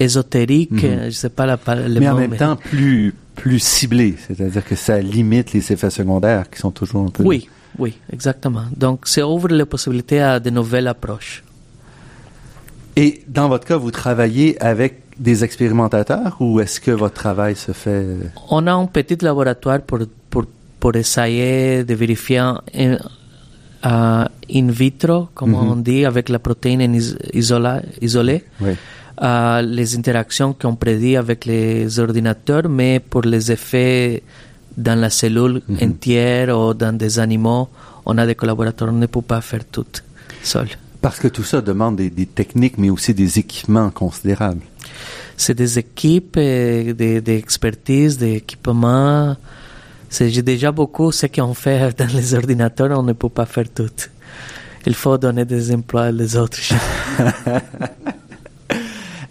[0.00, 0.82] ésotérique.
[0.82, 1.04] Mhm.
[1.12, 4.14] Je sais pas la, le mais en même temps, plus, plus ciblé.
[4.26, 7.22] C'est-à-dire que ça limite les effets secondaires qui sont toujours un peu...
[7.22, 7.48] Oui,
[7.78, 8.64] oui, exactement.
[8.84, 11.44] Donc, ça ouvre les possibilités à de nouvelles approches.
[12.96, 17.72] Et dans votre cas, vous travaillez avec des expérimentateurs ou est-ce que votre travail se
[17.72, 17.90] fait...
[17.90, 19.98] euh, On a un petit laboratoire pour,
[20.30, 20.44] pour,
[20.80, 22.60] pour essayer de vérifier en-
[23.84, 28.72] euh, in vitro, comme on dit, avec la protéine en is- isola- isolée, Oui.
[29.22, 34.22] euh, les interactions qu'on prédit avec les ordinateurs, mais pour les effets
[34.76, 37.68] dans la cellule entière ou dans des animaux,
[38.06, 39.86] on a des collaborateurs, on ne peut pas faire tout
[40.42, 40.68] seul.
[41.00, 44.62] Parce que tout ça demande des, des techniques, mais aussi des équipements considérables.
[45.36, 49.36] C'est des équipes, euh, des, des expertises, des équipements.
[50.14, 53.88] C'est déjà beaucoup ce qu'on fait dans les ordinateurs, on ne peut pas faire tout.
[54.86, 56.58] Il faut donner des emplois aux autres.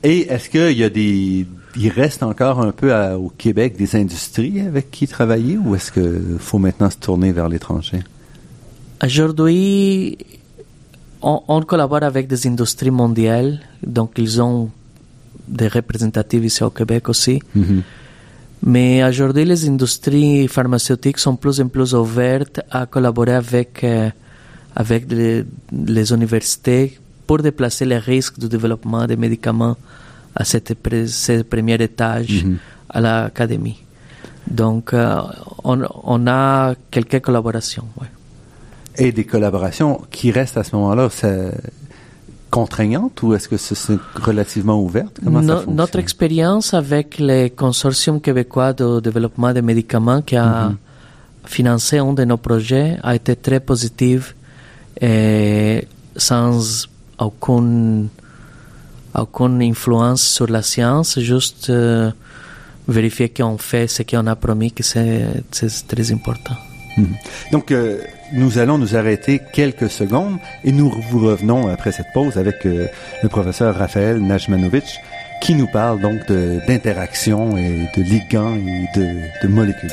[0.04, 1.46] Et est-ce qu'il y a des,
[1.78, 5.92] il reste encore un peu à- au Québec des industries avec qui travailler ou est-ce
[5.92, 8.00] qu'il faut maintenant se tourner vers l'étranger?
[9.04, 10.18] Aujourd'hui,
[11.22, 14.72] on, on collabore avec des industries mondiales, donc ils ont
[15.48, 17.40] des représentatifs ici au Québec aussi.
[17.54, 17.84] Mhm.
[18.64, 24.10] Mais aujourd'hui, les industries pharmaceutiques sont plus en plus ouvertes à collaborer avec, euh,
[24.76, 29.76] avec les, les universités pour déplacer les risques du développement des médicaments
[30.36, 30.74] à cette,
[31.08, 32.58] ce premier étage Mhm.
[32.90, 33.80] à l'académie.
[34.48, 35.22] Donc, euh,
[35.64, 37.88] on, on a quelques collaborations.
[38.00, 38.08] ouais.
[38.98, 41.10] Et des collaborations qui restent à ce moment-là
[42.52, 45.20] c'est contraignantes ou est-ce que ce- c'est relativement ouverte?
[45.24, 50.78] Comment No- notre expérience avec le consortium québécois de développement des médicaments qui a Mhm.
[51.46, 54.34] financé un de nos projets a été très positive
[55.02, 55.88] et
[56.18, 56.88] sans
[57.20, 58.10] aucune,
[59.16, 62.12] aucune influence sur la science, juste euh,
[62.88, 65.26] vérifier qu'on fait ce qu'on a promis, que c'est
[65.88, 66.56] très important.
[66.98, 67.08] Mhm.
[67.54, 68.00] Donc, euh,
[68.34, 72.88] nous allons nous arrêter quelques secondes et nous vous revenons après cette pause avec euh,
[73.24, 75.00] le professeur Raphaël Najmanovic
[75.42, 76.28] qui nous parle donc
[76.68, 78.86] d'interaction et de ligands et
[79.44, 79.90] de molécules.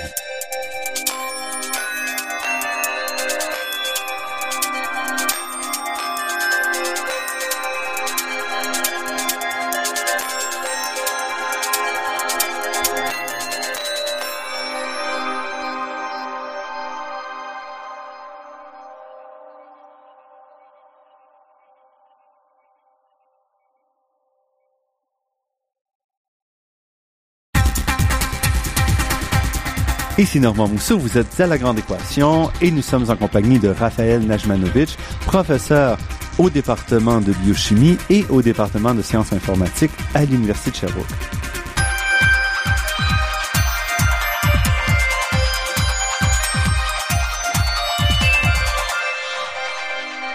[30.18, 33.68] Ici Normand Mousseau, vous êtes à La Grande Équation et nous sommes en compagnie de
[33.68, 35.96] Raphaël Najmanovic, professeur
[36.38, 41.06] au département de biochimie et au département de sciences informatiques à l'Université de Sherbrooke.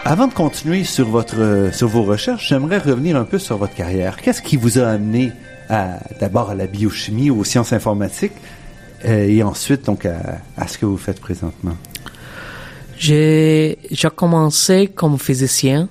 [0.05, 4.15] Avant de continuer sur euh, vos recherches, j'aimerais revenir un peu sur votre carrière.
[4.15, 5.33] Qu'est-ce qui vous a amené
[6.19, 8.33] d'abord à la biochimie ou aux sciences informatiques
[9.03, 11.75] et ensuite donc à, à ce que vous faites présentement?
[12.97, 13.77] J'ai
[14.15, 15.89] commencé comme physicien,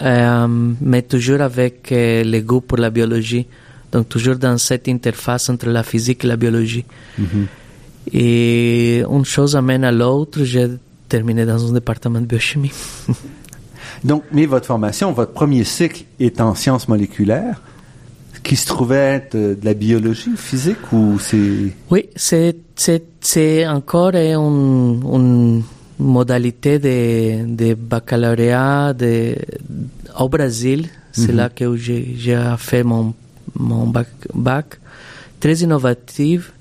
[0.00, 0.46] euh,
[0.80, 3.46] mais toujours avec euh, le goût pour la biologie.
[3.92, 6.84] Donc toujours dans cette interface entre la physique et la biologie.
[8.12, 10.44] Et une chose amène à l'autre.
[10.44, 10.68] J'ai
[11.08, 12.72] terminé dans un département de biochimie.
[14.04, 17.60] Donc, mais votre formation, votre premier cycle est en sciences moléculaires,
[18.42, 23.66] qui se trouvait être euh, de la biologie physique ou c'est Oui, c'est c'est c'est
[23.66, 25.62] encore une, une
[25.98, 29.34] modalité de, de baccalauréat de,
[30.18, 30.88] au Brésil.
[31.12, 31.36] C'est Mhm.
[31.36, 33.14] là que j'ai j'ai fait mon
[33.58, 34.78] mon bac, bac.
[35.40, 36.52] Très innovative.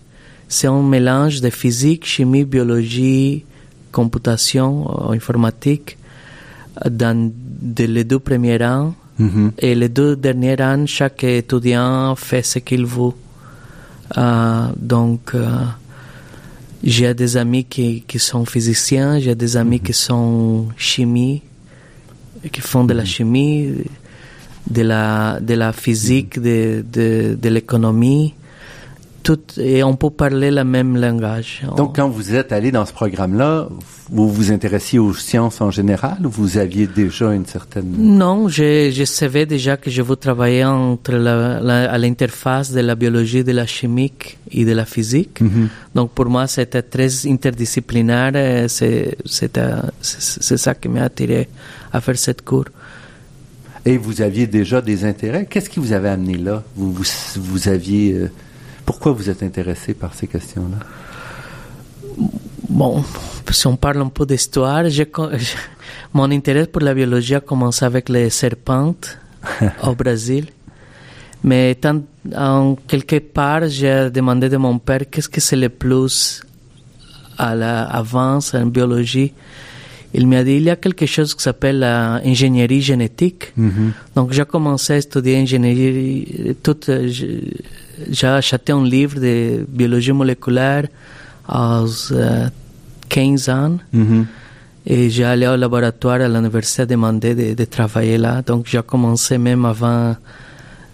[0.47, 3.45] C'est un mélange de physique, chimie, biologie,
[3.91, 5.97] computation, euh, informatique
[6.89, 8.93] dans de les deux premiers ans.
[9.19, 9.51] Mhm.
[9.58, 13.12] Et les deux derniers ans, chaque étudiant fait ce qu'il veut.
[14.17, 15.45] Euh, donc, euh,
[16.82, 21.41] j'ai des amis qui, qui sont physiciens, j'ai des amis qui sont chimie,
[22.51, 23.73] qui font de la chimie,
[24.69, 28.34] de la, de la physique, de, de, de l'économie.
[29.21, 31.62] Tout, et on peut parler le même langage.
[31.75, 33.67] Donc, quand vous êtes allé dans ce programme-là,
[34.10, 37.91] vous vous intéressiez aux sciences en général ou vous aviez déjà une certaine...
[37.97, 42.79] Non, je, je savais déjà que je veux travailler entre la, la- à l'interface de
[42.79, 44.13] la biologie, de la chimie
[44.51, 45.41] et de la physique.
[45.41, 45.67] Mhm.
[45.95, 48.36] Donc pour moi, c'était très interdisciplinaire.
[48.36, 49.17] et C'est
[50.58, 51.49] ça qui m'a attiré
[51.91, 52.65] à faire cette cours.
[53.86, 55.45] Et vous aviez déjà des intérêts?
[55.49, 56.63] Qu'est-ce qui vous avait amené là?
[56.75, 57.03] Vous, vous,
[57.38, 58.13] vous aviez...
[58.13, 58.32] euh,
[58.89, 60.80] pourquoi vous êtes intéressé par ces questions-là?
[62.67, 63.04] Bon,
[63.52, 64.84] si on parle un peu d'histoire,
[66.13, 69.19] mon intérêt pour la biologie a commencé avec les serpentes
[69.84, 70.47] au Brésil.
[71.43, 72.02] Mais tant,
[72.36, 76.41] en quelque part, j'ai demandé de mon père qu'est-ce que c'est le plus
[77.38, 79.34] à l'avance en biologie.
[80.13, 83.52] Il m'a dit il y a quelque chose qui s'appelle l'ingénierie génétique.
[83.56, 83.91] Mhm.
[84.15, 86.56] Donc j'ai commencé à étudier ingénierie.
[86.63, 87.08] Tout, euh,
[88.10, 90.88] j'ai acheté un livre de biologie moléculaire
[91.48, 92.48] à euh,
[93.08, 93.78] 15 ans.
[93.93, 94.26] Mhm.
[94.88, 98.41] Et j'ai allé au laboratoire à l'université demander de, de travailler là.
[98.41, 100.15] Donc j'ai commencé même avant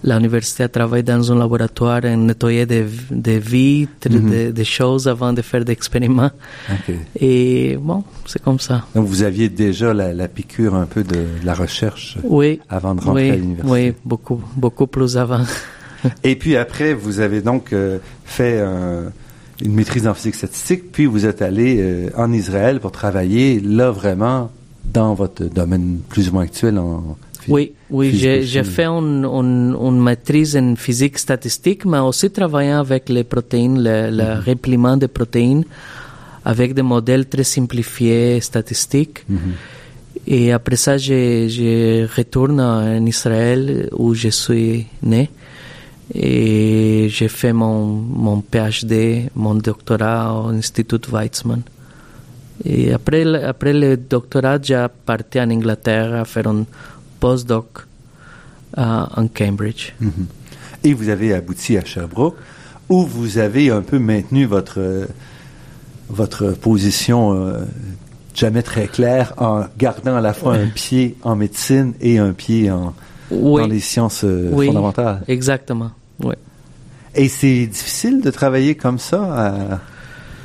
[0.05, 5.33] l'université à travailler dans un laboratoire et nettoyer des, des vitres, des, des choses avant
[5.33, 6.31] de faire des expériments.
[7.19, 8.85] Et bon, c'est comme ça.
[8.95, 12.95] Donc, vous aviez déjà la, la piqûre un peu de, de la recherche Oui, avant
[12.95, 13.71] de rentrer à l'université.
[13.89, 15.41] oui, beaucoup, beaucoup plus avant.
[16.23, 19.11] Et puis après, vous avez donc euh, fait un-
[19.63, 23.89] une maîtrise en physique statistique, puis vous êtes allé euh, en Israël pour travailler là
[23.89, 24.51] vraiment
[24.93, 30.01] dans votre domaine plus ou moins actuel en Oui, oui, j'ai fait une, une, une
[30.01, 34.43] maîtrise en physique statistique, mais aussi travaillé avec les protéines, le, le Mhm.
[34.47, 35.63] repliement des protéines,
[36.43, 39.23] avec des modèles très simplifiés statistiques.
[39.29, 39.39] Mhm.
[40.27, 45.29] Et après ça, je, je retourne en Israël où je suis né.
[46.13, 51.61] Et j'ai fait mon, mon PhD, mon doctorat au Institut Weizmann.
[52.63, 56.65] Et après, le- après le doctorat, j'ai parti en Angleterre à faire un
[57.25, 57.87] postdoc
[58.77, 59.93] à- en Cambridge.
[59.99, 60.11] Mhm.
[60.83, 62.35] Et vous avez abouti à Sherbrooke,
[62.89, 65.05] où vous avez un peu maintenu votre euh,
[66.07, 67.63] votre position euh,
[68.35, 72.69] jamais très claire en gardant à la fois un pied en médecine et un pied
[72.69, 72.93] en,
[73.31, 73.61] Oui.
[73.61, 75.23] dans les sciences euh, Oui, fondamentales.
[75.27, 75.89] exactement.
[76.23, 76.35] Oui.
[77.15, 79.79] Et c'est difficile de travailler comme ça, à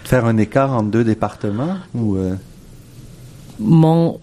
[0.05, 2.37] faire un écart entre deux départements ou euh,
[3.59, 4.19] Mon...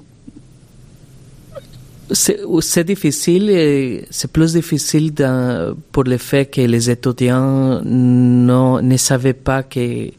[2.12, 8.96] C'est difficile et c'est plus difficile dans- pour le fait que les étudiants non- ne
[8.98, 10.10] savaient pas que,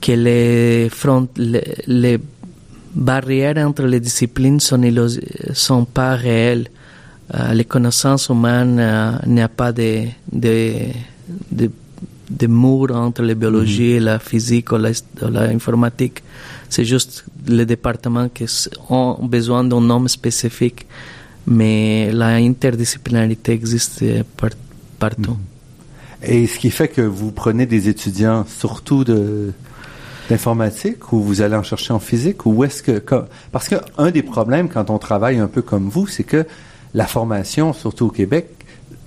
[0.00, 2.18] que les, front, les, les
[2.94, 4.80] barrières entre les disciplines sont,
[5.52, 6.68] sont pas réelles.
[7.34, 10.72] Euh, les connaissances humaines euh, il n'y a pas de, de,
[11.50, 11.68] de,
[12.30, 16.22] de mur entre la biologie et la physique ou la- ou l'informatique.
[16.68, 18.44] C'est juste les départements qui
[18.90, 20.86] ont besoin d'un nom spécifique,
[21.46, 24.02] mais la interdisciplinarité existe
[24.36, 24.50] par-
[24.98, 25.36] partout.
[26.22, 29.52] et ce qui fait que vous prenez des étudiants surtout de
[30.28, 33.00] d'informatique ou vous allez en chercher en physique ou est-ce que
[33.52, 36.44] parce que un des problèmes quand on travaille un peu comme vous, c'est que
[36.94, 38.48] la formation surtout au Québec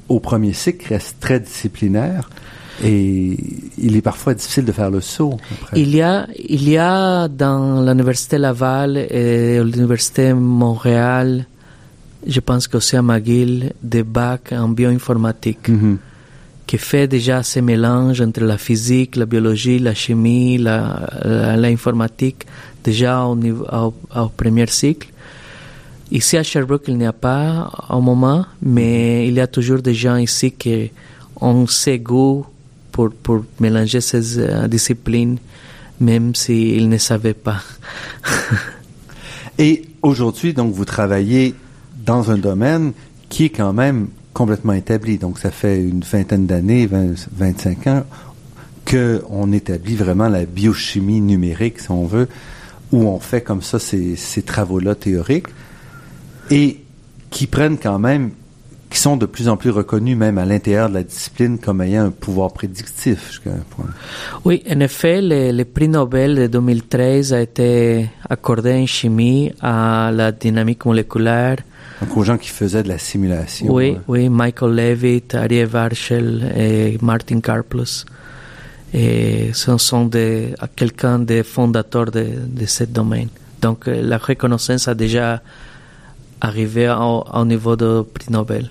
[0.07, 2.29] au premier cycle reste très disciplinaire
[2.83, 3.37] et
[3.77, 5.79] il est parfois difficile de faire le saut après.
[5.81, 11.45] Il y a, il y a dans l'université Laval et l'université Montréal,
[12.27, 15.97] je pense qu'aussi à McGill, des bacs en bioinformatique Mhm.
[16.67, 20.57] qui fait déjà ce mélange entre la physique, la biologie, la chimie,
[21.57, 22.45] l'informatique,
[22.83, 25.09] déjà au, niveau, au, au premier cycle.
[26.11, 29.93] Ici à Sherbrooke, il n'y a pas au moment, mais il y a toujours des
[29.93, 30.91] gens ici qui
[31.39, 32.45] ont ce goût
[32.91, 35.37] pour, pour mélanger ces euh, disciplines,
[35.99, 37.61] même s'ils ne savaient pas.
[39.57, 41.55] Et aujourd'hui, donc, vous travaillez
[42.05, 42.93] dans un domaine
[43.27, 45.17] qui est quand même complètement établi.
[45.17, 48.05] Donc, ça fait une vingtaine d'années, 20 25 ans,
[48.89, 52.27] qu'on établit vraiment la biochimie numérique, si on veut,
[52.91, 55.47] où on fait comme ça ces, ces travaux-là théoriques
[56.49, 56.81] et
[57.29, 58.31] qui prennent quand même,
[58.89, 62.05] qui sont de plus en plus reconnus même à l'intérieur de la discipline comme ayant
[62.05, 63.85] un pouvoir prédictif jusqu'à un point.
[64.45, 70.11] Oui, en effet, le, le prix Nobel de 2013 a été accordé en chimie à
[70.11, 71.57] la dynamique moléculaire.
[72.01, 73.71] Donc, aux gens qui faisaient de la simulation.
[73.71, 74.01] Oui, hein.
[74.07, 78.05] oui, Michael Levitt, Arie Varchel et Martin Karplus.
[78.93, 83.29] Et ce sont des, quelqu'un des fondateurs de, de ce domaine.
[83.61, 85.41] Donc euh, la reconnaissance a déjà
[86.41, 88.69] arrivé au, au niveau du prix Nobel.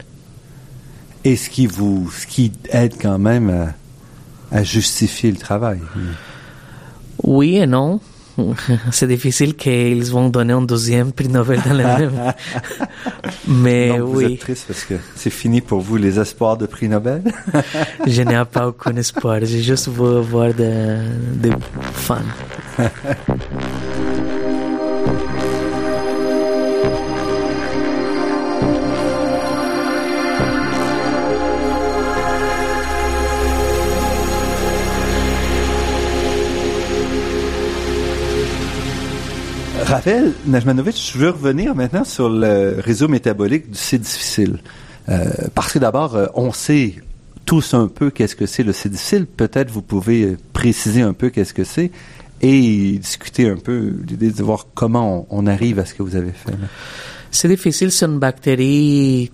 [1.25, 5.81] Et ce qui vous, ce qui aide quand même à, à justifier le travail?
[7.23, 8.01] Oui et non.
[8.93, 12.33] C'est difficile qu'ils vont donner un deuxième prix Nobel dans le même.
[13.49, 16.67] Mais Donc, vous oui, êtes triste parce que c'est fini pour vous les espoirs de
[16.67, 17.23] prix Nobel?
[18.07, 19.41] je n'ai pas aucun espoir.
[19.43, 20.99] J'ai juste voulu voir des
[21.43, 21.51] de
[21.93, 22.19] fans.
[39.89, 44.59] Raphaël Najmanovic, je veux revenir maintenant sur le réseau métabolique du C difficile.
[45.09, 46.97] Euh, parce que d'abord, euh, on sait
[47.47, 49.25] tous un peu qu'est-ce que c'est le C difficile.
[49.25, 51.91] Peut-être vous pouvez euh, préciser un peu qu'est-ce que c'est
[52.43, 56.17] et discuter un peu l'idée de voir comment on, on arrive à ce que vous
[56.17, 56.53] avez fait.
[57.31, 59.31] C'est difficile, c'est une bactérie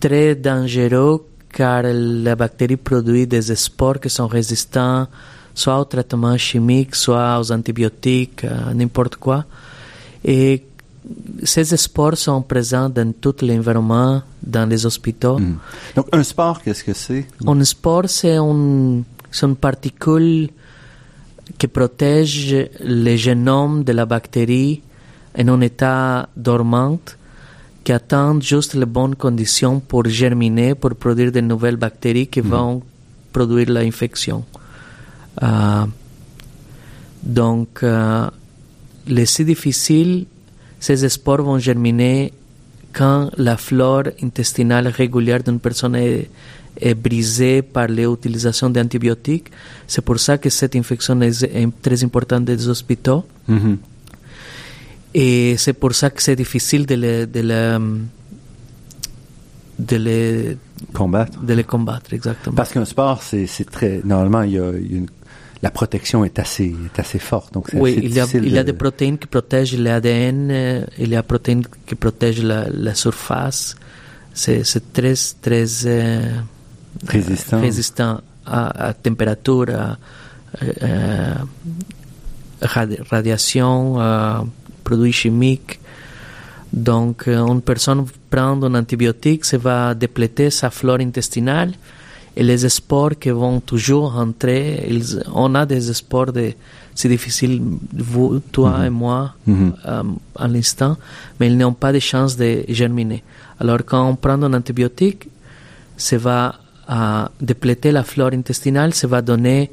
[0.00, 1.20] très dangereuse
[1.52, 5.06] car la bactérie produit des spores qui sont résistants
[5.54, 9.44] soit au traitement chimique, soit aux antibiotiques, à n'importe quoi.
[10.24, 10.64] Et
[11.42, 15.38] ces sports sont présents dans tout l'environnement, dans les hôpitaux.
[15.38, 15.58] Mhm.
[15.96, 17.26] Donc, un sport, qu'est-ce que c'est?
[17.46, 20.50] Un sport, c'est un, c'est une particule
[21.58, 24.80] qui protège le génome de la bactérie
[25.36, 27.00] en un état dormant,
[27.82, 32.82] qui attend juste les bonnes conditions pour germiner, pour produire de nouvelles bactéries qui vont
[33.32, 34.44] produire l'infection.
[35.42, 35.84] Euh,
[37.22, 38.28] donc, euh,
[39.24, 40.26] si difficile,
[40.80, 42.32] ces spores vont germiner
[42.92, 46.28] quand la flore intestinale régulière d'une personne est,
[46.80, 49.48] est brisée par l'utilisation d'antibiotiques.
[49.86, 53.24] C'est pour ça que cette infection est, est très importante des hôpitaux.
[53.48, 53.78] Mhm.
[55.14, 57.78] Et c'est pour ça que c'est difficile de les, de les,
[59.78, 60.56] de les,
[60.92, 61.38] Combattre.
[61.40, 62.54] de les combattre, exactement.
[62.56, 64.00] Parce qu'un sport, c'est c'est très.
[64.04, 65.08] Normalement, il y a une-
[65.62, 67.54] la protection est assez, est assez forte.
[67.54, 69.76] Donc, Oui, assez il y, a, difficile il y a de- des protéines qui protègent
[69.78, 73.76] l'ADN, euh, il y a des protéines qui protègent la, la surface.
[74.34, 76.30] C'est très, très euh,
[77.06, 77.60] Résistant.
[77.60, 79.98] résistant à, à température, à
[80.82, 81.34] euh,
[82.62, 84.44] radi- radiation, à
[84.84, 85.78] produits chimiques.
[86.72, 91.72] Donc, euh, une personne prend un antibiotique, ça va dépléter sa flore intestinale
[92.36, 96.52] et les spores qui vont toujours entrer, ils- on a des spores, de,
[96.94, 97.60] c'est difficile,
[97.94, 99.72] vous, toi et moi, Mhm.
[99.86, 100.02] euh,
[100.36, 100.96] à l'instant,
[101.38, 103.22] mais ils n'ont pas de chance de germiner.
[103.60, 105.28] Alors, quand on prend un antibiotique,
[105.96, 106.54] ça va
[106.90, 109.70] euh, dépléter la flore intestinale, ça va donner,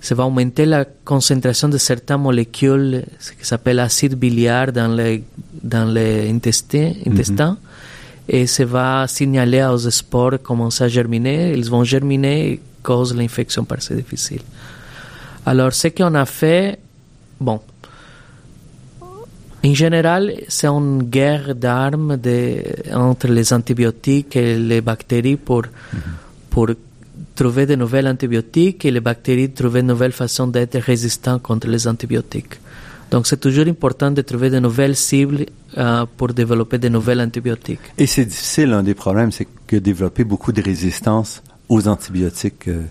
[0.00, 5.22] ça va augmenter la concentration de certaines molécules, ce qui s'appelle acide biliaire dans les
[5.62, 7.56] dans les intestins, intestins,
[8.28, 11.52] et ça va signaler aux spores commencer à germiner.
[11.52, 14.42] Ils vont germiner et cause l'infection par c'est difficile.
[15.44, 16.78] Alors, ce qu'on a fait,
[17.40, 17.60] bon,
[19.64, 22.18] en général, c'est une guerre d'armes
[22.92, 25.62] entre les antibiotiques et les bactéries pour,
[26.50, 26.68] pour
[27.34, 31.86] trouver de nouvelles antibiotiques et les bactéries trouver de nouvelles façons d'être résistantes contre les
[31.86, 32.54] antibiotiques.
[33.12, 35.44] Donc c'est toujours important de trouver de nouvelles cibles
[35.76, 37.86] euh, pour développer de nouvelles antibiotiques.
[37.98, 42.84] Et c'est difficile, un des problèmes, c'est que développer beaucoup de résistance aux antibiotiques euh,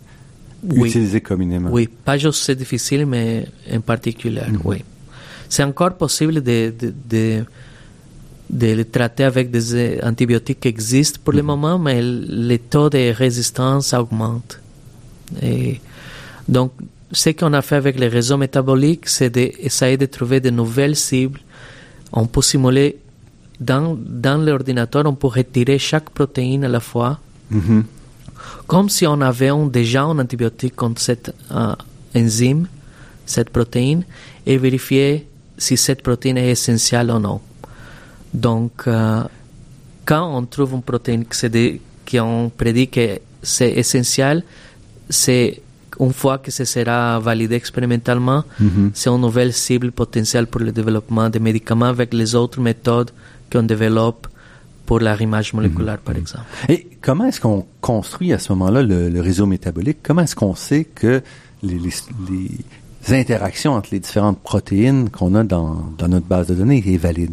[0.63, 0.89] Oui.
[0.89, 1.71] utilisés communément.
[1.71, 3.47] Oui, pas juste c'est difficile, mais
[3.77, 4.83] en particulier, oui.
[5.49, 7.43] C'est encore possible de, de, de,
[8.61, 12.89] de le traiter avec des euh, antibiotiques qui existent pour le moment, mais le taux
[12.91, 14.61] de résistance augmente.
[15.41, 15.81] Et
[16.47, 16.71] donc,
[17.11, 21.39] ce qu'on a fait avec les réseaux métaboliques, c'est d'essayer de trouver de nouvelles cibles.
[22.13, 22.97] On peut simuler
[23.59, 27.19] dans, dans l'ordinateur, on peut retirer chaque protéine à la fois
[27.51, 27.83] Mhm.
[28.65, 31.75] comme si on avait un- déjà un antibiotique contre cette euh,
[32.15, 32.65] enzyme,
[33.25, 34.03] cette protéine,
[34.45, 37.39] et vérifier si cette protéine est essentielle ou non.
[38.33, 39.23] Donc, euh,
[40.05, 41.25] quand on trouve une protéine
[42.05, 44.43] qui on prédit que c'est essentiel,
[45.09, 45.61] c'est
[46.01, 48.91] une fois que ce sera validé expérimentalement, Mhm.
[48.93, 53.11] c'est une nouvelle cible potentielle pour le développement des médicaments avec les autres méthodes
[53.51, 54.27] qu'on développe
[54.87, 56.45] pour l'arrimage moléculaire, par exemple.
[56.73, 59.99] Et comment est-ce qu'on construit à ce moment-là le, le réseau métabolique?
[60.03, 61.21] Comment est-ce qu'on sait que
[61.63, 61.93] les, les-
[62.29, 66.97] les interactions entre les différentes protéines qu'on a dans, dans notre base de données est
[66.97, 67.31] valide?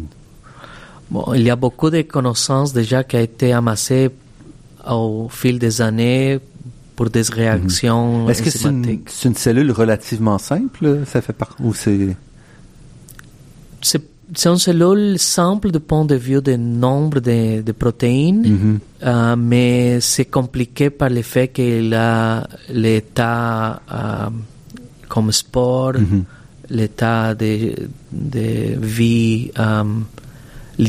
[1.11, 4.09] Bon, il y a beaucoup de connaissances déjà qui ont été amassées
[4.87, 6.39] au fil des années
[6.99, 8.29] pour des réactions Mhm.
[8.29, 9.09] Est-ce que c'est une, enzymatiques.
[9.17, 10.85] c'est une cellule relativement simple?
[11.11, 12.17] Ça fait par ou c'est
[13.89, 14.03] C'est
[14.39, 18.79] c'est une cellule simple du point de vue du nombre de, de protéines, Mhm.
[19.11, 22.45] euh, mais c'est compliqué par le fait qu'il a
[22.83, 24.29] l'état euh,
[25.11, 26.23] comme sport, Mhm.
[26.79, 27.51] l'état de,
[28.35, 28.47] de
[28.97, 29.83] vie euh,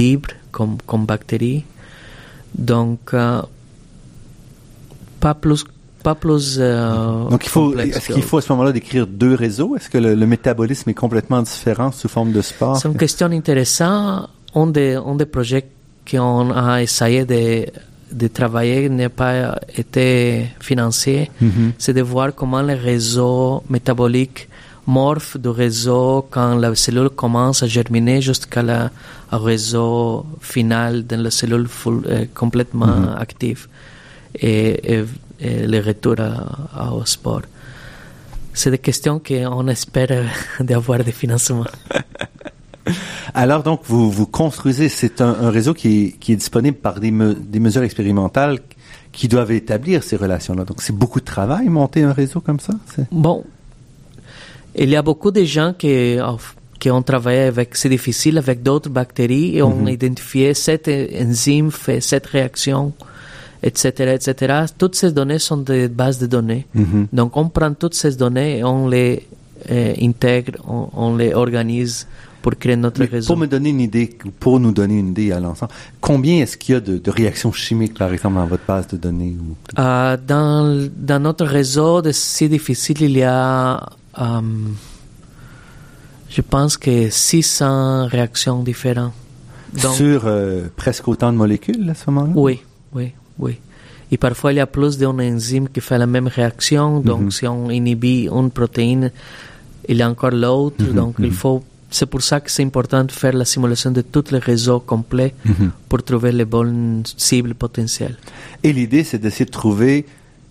[0.01, 1.63] libre comme, comme bactérie.
[2.73, 3.03] Donc,
[5.23, 5.63] pas plus,
[6.03, 9.77] pas plus euh, Donc, il faut, est-ce qu'il faut à ce moment-là décrire deux réseaux?
[9.77, 12.77] Est-ce que le, le métabolisme est complètement différent sous forme de sport?
[12.79, 14.29] C'est une question intéressante.
[14.55, 15.65] Un des, un des projets
[16.11, 17.67] qu'on a essayé de,
[18.13, 21.31] de travailler n'a pas été financé.
[21.41, 21.73] Mhm.
[21.79, 24.49] C'est de voir comment le réseau métabolique
[24.87, 28.91] morphe du réseau quand la cellule commence à germiner jusqu'à la
[29.33, 33.69] au réseau final de la cellule full- euh, complètement active
[34.35, 35.05] et, et-
[35.41, 37.43] et le retour à- au sport.
[38.53, 40.25] C'est des questions qu'on espère
[40.61, 41.65] d'avoir des financements.
[43.35, 46.99] Alors, donc, vous, vous construisez, c'est un, un réseau qui est, qui est disponible par
[46.99, 48.59] des, me- des mesures expérimentales
[49.13, 50.65] qui doivent établir ces relations-là.
[50.65, 52.73] Donc, c'est beaucoup de travail, monter un réseau comme ça?
[53.13, 53.45] Bon,
[54.75, 56.17] il y a beaucoup de gens qui,
[56.83, 62.27] qu'on travaillait avec, c'est difficile, avec d'autres bactéries et on identifiait cette enzyme fait cette
[62.27, 62.93] réaction,
[63.63, 64.65] etc., etc.
[64.79, 66.67] Toutes ces données sont des bases de données.
[66.75, 67.07] Mhm.
[67.13, 69.27] Donc on prend toutes ces données et on les
[69.71, 72.07] euh, intègre, on, on les organise
[72.41, 73.27] pour créer notre Mais réseau.
[73.27, 74.09] pour me donner une idée,
[74.39, 77.53] pour nous donner une idée à l'ensemble, combien est-ce qu'il y a de, de réactions
[77.53, 82.13] chimiques, par exemple, dans votre base de données ou- Euh, dans, dans notre réseau de
[82.13, 83.77] sites difficiles, il y a,
[84.19, 84.41] euh,
[86.29, 89.13] je pense que 600 réactions différentes.
[89.83, 92.33] Donc, sur euh, presque autant de molécules à ce moment-là?
[92.35, 92.61] oui,
[92.95, 93.59] oui, oui.
[94.13, 96.99] Et parfois, il y a plus d'une enzyme qui fait la même réaction.
[97.01, 99.13] Donc, si on inhibit une protéine,
[99.89, 100.83] il y a encore l'autre.
[100.85, 101.63] Donc, il faut.
[101.93, 105.33] C'est pour ça que c'est important de faire la simulation de tout le réseau complet
[105.45, 105.71] Mhm.
[105.89, 108.17] pour trouver les bonnes cibles potentielles.
[108.65, 110.07] Et l'idée, c'est d'essayer de trouver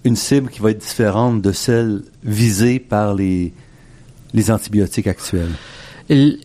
[0.05, 3.53] une cible qui va être différente de celle visée par les,
[4.33, 5.51] les antibiotiques actuels.
[6.09, 6.39] Il-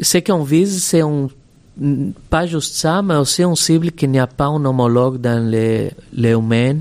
[0.00, 1.28] ce qu'on vise, c'est un-
[2.28, 5.90] pas juste ça, mais aussi une cible qu'il n'y a pas un homologue dans les,
[6.12, 6.80] les humains.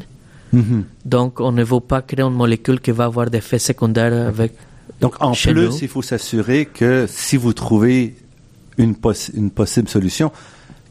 [0.52, 0.84] Mhm.
[1.06, 4.54] Donc, on ne veut pas créer une molécule qui va avoir des effets secondaires avec.
[5.00, 5.78] Donc, en plus, nous.
[5.82, 8.16] il faut s'assurer que si vous trouvez
[8.78, 8.96] une,
[9.34, 10.32] une possible solution,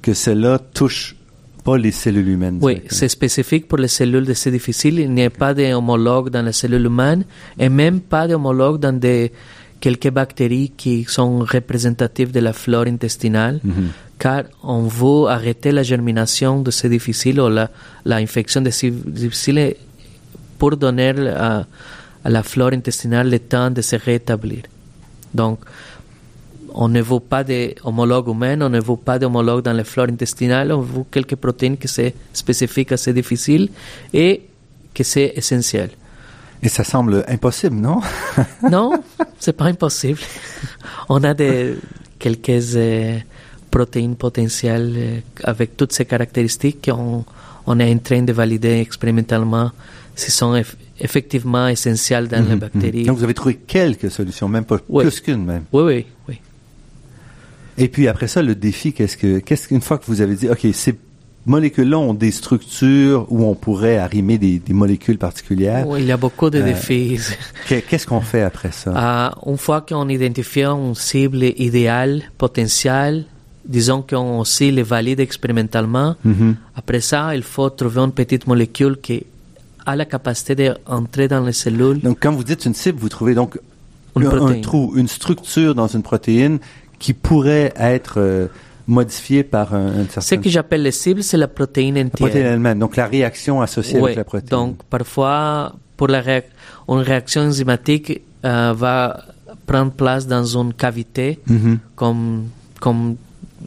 [0.00, 1.16] que celle-là touche
[1.62, 2.58] pas les cellules humaines.
[2.62, 4.98] Oui, c'est spécifique pour les cellules de ces difficiles.
[4.98, 7.24] Il n'y a pas d'homologue dans les cellules humaines
[7.58, 9.30] et même pas d'homologue dans des,
[9.80, 13.60] quelques bactéries qui sont représentatives de la flore intestinale.
[13.64, 13.88] Mhm.
[14.20, 17.70] car on veut arrêter la germination de ces difficiles ou la,
[18.04, 19.76] la infection de ces difficiles
[20.58, 21.64] pour donner à,
[22.22, 24.64] à la flore intestinale le temps de se rétablir.
[25.32, 25.60] Donc,
[26.74, 30.70] on ne veut pas d'homologue humain, on ne veut pas d'homologue dans les flores intestinales,
[30.72, 33.68] on veut quelques protéines qui sont spécifiques à ces difficiles
[34.12, 34.42] et
[34.94, 35.90] que c'est essentiel.
[36.62, 38.00] Et ça semble impossible, non?
[38.70, 39.02] Non,
[39.38, 40.20] c'est pas impossible.
[41.08, 41.74] On a des,
[42.18, 43.18] quelques euh,
[43.70, 47.24] protéines potentielles euh, avec toutes ces caractéristiques qu'on
[47.66, 49.70] on est en train de valider expérimentalement
[50.14, 53.00] si sont eff- effectivement essentielles dans les Mhm, bactéries.
[53.00, 53.06] mhm.
[53.06, 55.04] Donc, vous avez trouvé quelques solutions, même pas Oui.
[55.04, 55.64] plus qu'une même.
[55.72, 56.40] Oui, oui, oui.
[57.78, 60.50] Et puis après ça, le défi, qu'est-ce que, qu'est-ce qu'une fois que vous avez dit,
[60.50, 60.94] OK, ces
[61.46, 66.12] molécules-là ont des structures où on pourrait arrimer des, des molécules particulières, Oui, il y
[66.12, 67.18] a beaucoup de Euh, défis.
[67.68, 68.90] qu'est- qu'est-ce qu'on fait après ça?
[69.46, 73.24] Euh, une fois qu'on identifie une cible idéale, potentielle,
[73.64, 76.56] disons qu'on aussi le valide expérimentalement, Mhm.
[76.76, 79.24] après ça, il faut trouver une petite molécule qui
[79.86, 82.00] a la capacité d'entrer dans les cellules.
[82.00, 83.58] Donc, quand vous dites une cible, vous trouvez donc
[84.16, 86.58] Une un, trou, une structure dans une protéine
[86.98, 88.48] qui pourrait être euh,
[88.98, 90.42] modifiée par un, un Ce certain...
[90.42, 92.52] que j'appelle les cibles, c'est la protéine La protéine entière.
[92.54, 94.50] elle-même, donc la réaction associée Oui, avec la protéine.
[94.58, 96.50] donc parfois, pour la réac-
[96.88, 98.08] une réaction enzymatique
[98.44, 98.96] euh, va
[99.70, 101.78] prendre place dans une cavité, Mhm.
[102.00, 102.44] comme,
[102.84, 103.16] comme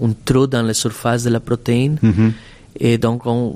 [0.07, 1.97] un trou dans la surface de la protéine.
[2.01, 2.31] Mhm.
[2.79, 3.55] Et donc, on,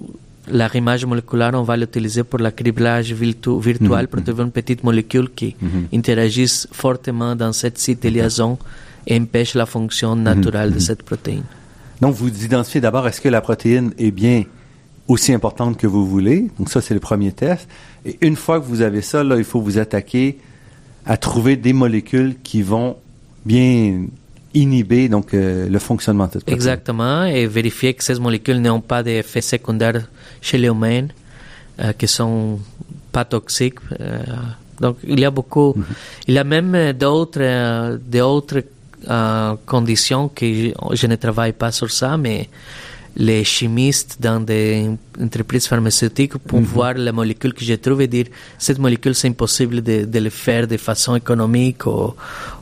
[0.59, 4.81] l'arrimage moléculaire, on va l'utiliser pour le criblage virtu- virtuel Mhm, pour trouver une petite
[4.89, 5.49] molécule qui
[5.93, 8.57] interagisse fortement dans cette site de liaison
[9.09, 11.43] et empêche la fonction naturelle de cette protéine.
[12.01, 14.43] Donc, vous identifiez d'abord est-ce que la protéine est bien
[15.07, 16.47] aussi importante que vous voulez?
[16.59, 17.67] Donc, ça, c'est le premier test.
[18.05, 20.39] Et une fois que vous avez ça, là, il faut vous attaquer
[21.05, 22.97] à trouver des molécules qui vont
[23.45, 24.05] bien
[24.53, 26.57] inhiber donc euh, le fonctionnement de cette protéine.
[26.57, 30.07] Exactement, et vérifier que ces molécules n'ont pas d'effets secondaires
[30.41, 31.07] chez les humains,
[31.79, 32.59] euh, qui sont
[33.11, 33.79] pas toxiques.
[33.99, 34.19] euh,
[34.79, 35.75] donc, il y a beaucoup.
[36.27, 38.63] Il y a même d'autres, euh, d'autres
[39.09, 40.45] euh, conditions que
[40.93, 42.49] je, ne travaille pas sur ça, mais
[43.15, 44.89] les chimistes dans des
[45.19, 48.27] entreprises pharmaceutiques pour voir la molécule que je trouve et dire
[48.59, 52.13] cette molécule c'est impossible de, de le faire de façon économique ou,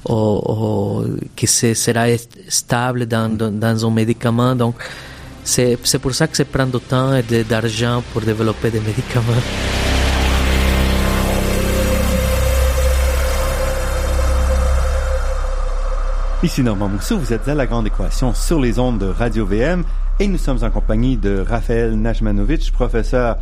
[0.07, 2.05] ou, ou que ce sera
[2.47, 4.55] stable dans, dans, dans un médicament.
[4.55, 4.75] Donc
[5.43, 9.84] c'est pour ça que ça prend du temps et d'argent pour développer des médicaments.
[16.45, 19.83] Ici Normand Mousseau, vous êtes à La Grande Équation sur les ondes de Radio VM
[20.19, 23.39] et nous sommes en compagnie de Raphaël Najmanovic, professeur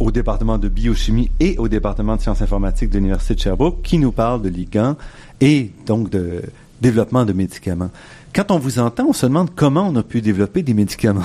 [0.00, 3.98] au département de biochimie et au département de sciences informatiques de l'Université de Sherbrooke, qui
[3.98, 4.96] nous parle de ligands
[5.40, 6.42] et donc de
[6.80, 7.90] développement de médicaments.
[8.34, 11.22] Quand on vous entend, on se demande comment on a pu développer des médicaments.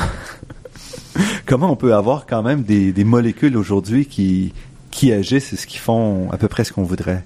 [1.48, 4.54] comment on peut avoir quand même des, des molécules aujourd'hui qui,
[4.92, 7.24] qui agissent et ce qui font à peu près ce qu'on voudrait.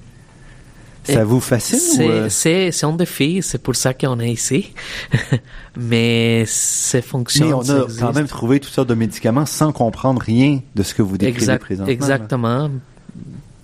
[1.14, 4.74] Ça vous fascine C'est euh, c'est- c'est un défi, c'est pour ça qu'on est ici.
[5.78, 7.47] Mais ça fonctionne.
[7.49, 10.93] Mais on a quand même trouvé toutes sortes de médicaments sans comprendre rien de ce
[10.93, 11.88] que vous décrivez Exact- présentement.
[11.88, 11.93] là.
[11.93, 12.70] Exactement.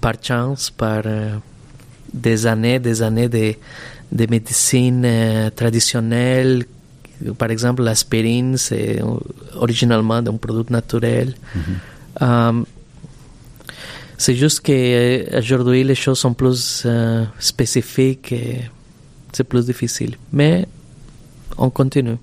[0.01, 1.35] Par chance, par euh,
[2.13, 3.53] des années, des années de,
[4.11, 6.65] des médecines euh, traditionnelles.
[7.37, 8.99] Par exemple, l'aspirine, c'est
[9.55, 11.35] originalement un produit naturel.
[12.21, 12.63] Euh,
[14.21, 18.61] c'est juste qu'aujourd'hui, les choses sont plus euh, spécifiques et
[19.33, 20.15] c'est plus difficile.
[20.31, 20.67] Mais
[21.57, 22.17] on continue.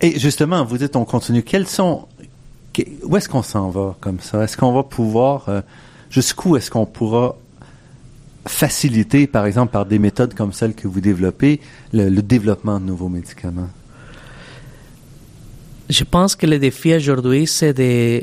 [0.00, 1.42] Et justement, vous dites on continue.
[1.42, 2.06] Quels sont
[3.02, 4.44] où est-ce qu'on s'en va comme ça?
[4.44, 5.64] Est-ce qu'on va pouvoir
[6.08, 7.34] jusqu'où est-ce qu'on pourra
[8.46, 11.60] faciliter, par exemple, par des méthodes comme celles que vous développez,
[11.92, 13.70] le, développement de nouveaux médicaments?
[15.90, 18.22] Je pense que le défi aujourd'hui, c'est de,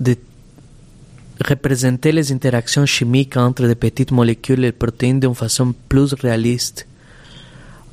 [0.00, 0.16] de
[1.44, 6.86] représenter les interactions chimiques entre des petites molécules et protéines d'une façon plus réaliste,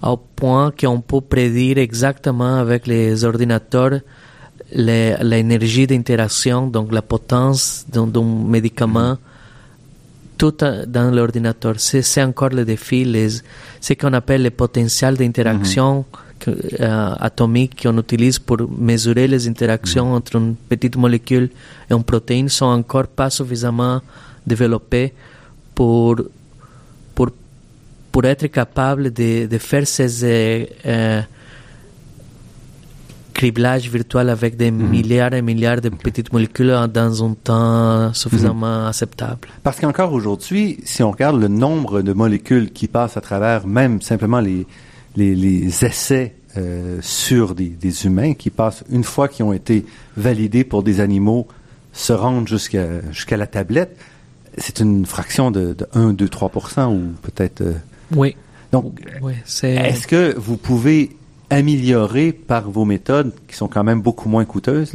[0.02, 4.00] au point qu'on peut prédire exactement avec les ordinateurs
[4.72, 9.18] l'énergie d'interaction, donc la potence d'un médicament.
[10.36, 11.76] Tout dans l'ordinateur.
[11.78, 13.30] C'est encore le défi, les,
[13.80, 16.33] ce qu'on appelle le potentiel d'interaction mm
[17.20, 20.14] atomique qu'on utilise pour mesurer les interactions mhm.
[20.14, 21.50] entre une petite molécule
[21.90, 24.02] et une protéine sont encore pas suffisamment
[24.46, 25.14] développés
[25.76, 26.16] pour,
[27.16, 27.30] pour,
[28.12, 31.22] pour être capable de, de faire ces euh,
[33.34, 34.90] criblage virtuel avec des mhm.
[34.90, 38.88] milliards et milliards de petites molécules dans un temps suffisamment mhm.
[38.88, 39.48] acceptable.
[39.64, 44.02] Parce qu'encore aujourd'hui, si on regarde le nombre de molécules qui passent à travers même
[44.02, 44.68] simplement les,
[45.16, 49.86] les, les essais euh, sur des, des, humains, qui passent une fois qu'ils ont été
[50.18, 51.48] validés pour des animaux,
[51.94, 53.98] se rendent jusqu'à jusqu'à la tablette,
[54.58, 56.52] c'est une fraction de, de 1, 2, 3
[56.90, 57.62] ou peut-être...
[57.62, 57.74] Euh,
[58.16, 58.36] oui.
[58.72, 59.34] Donc, oui,
[59.64, 61.12] est-ce que vous pouvez
[61.54, 64.94] améliorer par vos méthodes qui sont quand même beaucoup moins coûteuses.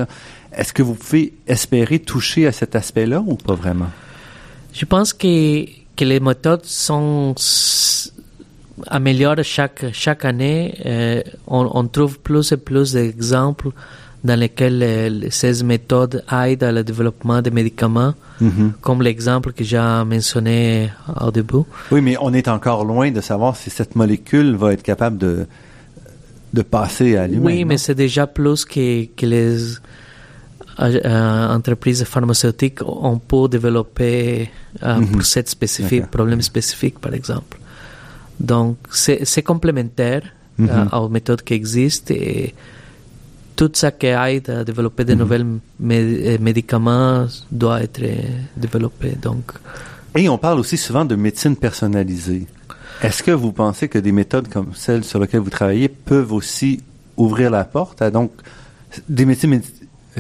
[0.53, 3.91] Est-ce que vous pouvez espérer toucher à cet aspect-là ou pas vraiment?
[4.73, 5.65] Je pense que,
[5.97, 7.35] que les méthodes sont
[8.87, 10.75] améliorées chaque, chaque année.
[10.87, 13.71] Euh, on, trouve plus et plus d'exemples
[14.25, 18.73] dans lesquels euh, ces méthodes aident à le développement des médicaments, mm-hmm.
[18.81, 21.65] comme l'exemple que j'ai mentionné au début.
[21.91, 25.47] Oui, mais on est encore loin de savoir si cette molécule va être capable de,
[26.53, 27.47] de passer à l'humain.
[27.47, 29.79] Oui, mais c'est déjà plus que, que les
[30.81, 34.49] euh, euh, entreprises pharmaceutiques ont pu développer
[34.83, 35.09] euh, mhm.
[35.09, 37.59] pour cette spécifique, problème spécifique, par exemple.
[38.41, 40.23] Donc, c'est complémentaire
[40.59, 40.89] mhm.
[40.93, 42.55] aux méthodes qui existent et
[43.57, 45.19] tout ça qui aide à développer de mhm.
[45.19, 48.03] nouveaux médicaments doit être
[48.57, 49.17] développé.
[49.21, 49.53] Donc.
[50.15, 52.47] Et on parle aussi souvent de médecine personnalisée.
[53.03, 56.81] Est-ce que vous pensez que des méthodes comme celles sur lesquelles vous travaillez peuvent aussi
[57.17, 58.33] ouvrir la porte à donc
[59.09, 59.61] des médecines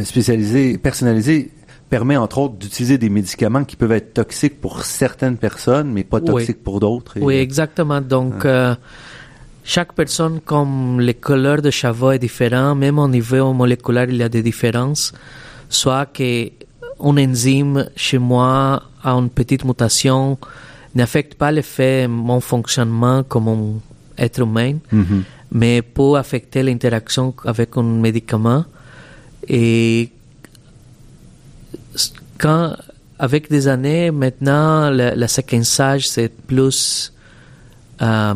[0.04, 1.50] spécialisées, personnalisées
[1.88, 6.20] permet entre autres d'utiliser des médicaments qui peuvent être toxiques pour certaines personnes, mais pas
[6.20, 7.14] toxiques pour d'autres.
[7.20, 8.00] Oui, exactement.
[8.00, 8.48] Donc, ah.
[8.48, 8.74] euh,
[9.64, 14.22] chaque personne, comme les couleurs de cheveux est différent, même au niveau moléculaire, il y
[14.22, 15.12] a des différences.
[15.68, 16.50] Soit que
[17.00, 20.38] un enzyme chez moi a une petite mutation,
[20.94, 25.22] n'affecte pas le fait mon fonctionnement comme un être humain, mhm.
[25.52, 28.64] mais peut affecter l'interaction avec un médicament.
[29.46, 30.10] Et
[32.38, 32.76] quand,
[33.18, 37.12] avec des années, maintenant, le, séquençage, c'est plus
[38.00, 38.34] euh,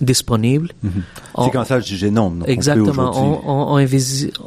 [0.00, 0.70] disponible.
[0.82, 1.02] Mhm.
[1.44, 2.44] Séquençage du génome.
[2.46, 3.12] exactement.
[3.14, 3.76] On,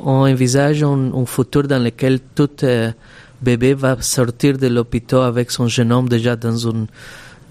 [0.04, 2.50] on, envisage, un, futur dans lequel tout...
[2.64, 2.92] Euh,
[3.44, 6.88] bébé va sortir de l'hôpital avec son génome déjà dans un,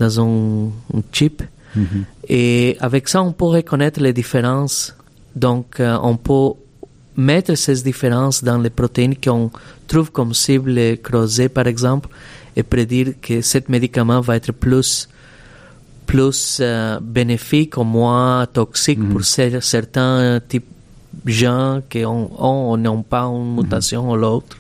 [0.01, 0.71] dans un,
[1.13, 1.43] chip.
[1.77, 2.05] Mm-hmm.
[2.29, 4.97] Et avec ça, on peut reconnaître les différences.
[5.37, 6.53] Donc, euh, on peut
[7.17, 9.51] mettre ces différences dans les protéines qu'on
[9.87, 12.09] trouve comme cible creusées, par exemple,
[12.57, 15.09] et prédire que ce médicament va être plus
[16.07, 20.67] plus euh, bénéfique ou moins toxique pour certains types
[21.25, 24.59] de gens qui n'ont pas une mutation ou l'autre.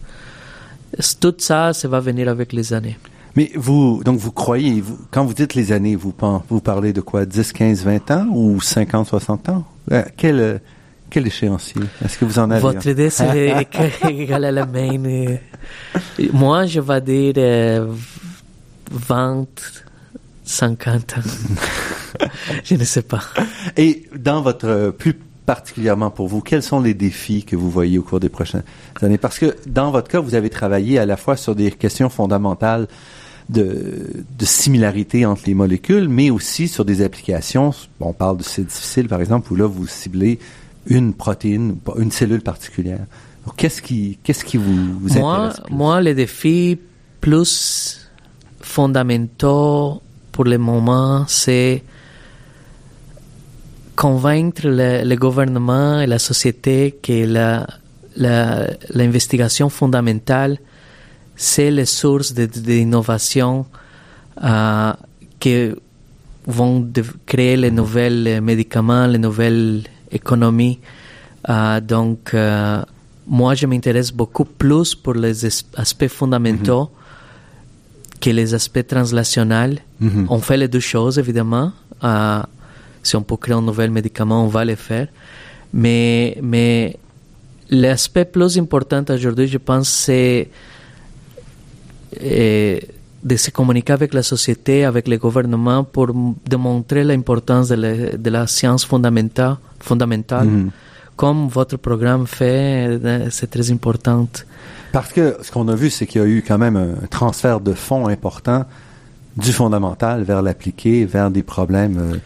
[1.20, 2.96] Tout ça, ça va venir avec les années.
[3.34, 6.14] Mais vous, donc vous croyez, quand vous dites les années, vous,
[6.48, 9.64] vous parlez de quoi 10, 15, 20 ans ou 50, 60 ans?
[9.90, 10.60] Euh, quel,
[11.12, 11.82] quel échéancier?
[12.02, 13.68] Est-ce que vous en avez Votre idée, c'est
[14.08, 15.38] égal à la mienne.
[16.32, 17.86] Moi, je vais dire euh,
[18.90, 19.46] 20,
[20.44, 21.20] 50 ans.
[22.64, 23.20] je ne sais pas.
[23.76, 28.02] Et dans votre plus particulièrement pour vous, quels sont les défis que vous voyez au
[28.02, 28.62] cours des prochaines
[29.02, 29.18] années?
[29.18, 32.88] Parce que dans votre cas, vous avez travaillé à la fois sur des questions fondamentales
[33.50, 37.72] de, de similarité entre les molécules, mais aussi sur des applications.
[38.00, 40.38] On parle de c'est difficile, par exemple, où là, vous ciblez
[40.86, 43.06] une protéine, une cellule particulière.
[43.56, 45.60] Qu'est-ce qui, qu'est-ce qui vous, vous moi, intéresse?
[45.70, 46.78] Moi, les défis
[47.20, 48.08] plus
[48.60, 50.00] fondamentaux
[50.32, 51.82] pour le moment, c'est
[53.96, 57.66] convaincre le, le gouvernement et la société que la,
[58.16, 60.58] la- l'investigation fondamentale,
[61.36, 63.66] c'est les sources de- de- d'innovation
[64.42, 64.92] euh,
[65.38, 65.70] qui
[66.46, 69.82] vont de- créer les nouvelles euh, médicaments, les nouvelles
[70.12, 70.78] économies.
[71.48, 72.82] Euh, donc, euh,
[73.26, 76.90] moi, je m'intéresse beaucoup plus pour les as- aspects fondamentaux
[78.20, 79.78] que les aspects translationnels.
[80.00, 80.26] Mhm.
[80.28, 81.72] On fait les deux choses, évidemment.
[82.04, 82.42] Euh,
[83.02, 85.08] si on peut créer un nouvel médicament, on va le faire.
[85.74, 86.96] Mais, mais
[87.70, 90.48] l'aspect plus important aujourd'hui, je pense, c'est
[92.22, 92.78] euh,
[93.22, 96.08] de se communiquer avec la société, avec le gouvernement, pour
[96.48, 100.46] démontrer l'importance de, la- de la science fondamentale, fondamentale.
[100.46, 100.70] Mhm.
[101.14, 104.26] Comme votre programme fait, euh, c'est très important.
[104.92, 107.60] Parce que ce qu'on a vu, c'est qu'il y a eu quand même un transfert
[107.60, 108.64] de fonds important
[109.36, 111.98] du fondamental vers l'appliqué, vers des problèmes.
[111.98, 112.16] euh,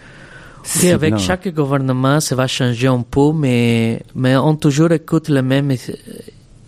[0.82, 5.42] Oui, avec chaque gouvernement, ça va changer un peu, mais, mais on toujours écoute la
[5.42, 5.76] même euh,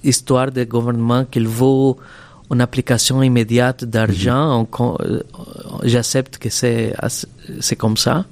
[0.05, 1.95] histoire de gouvernement qu'il veut
[2.51, 4.61] une application immédiate d'argent.
[4.61, 5.20] On con- euh,
[5.84, 8.24] J'accepte que c'est comme ça.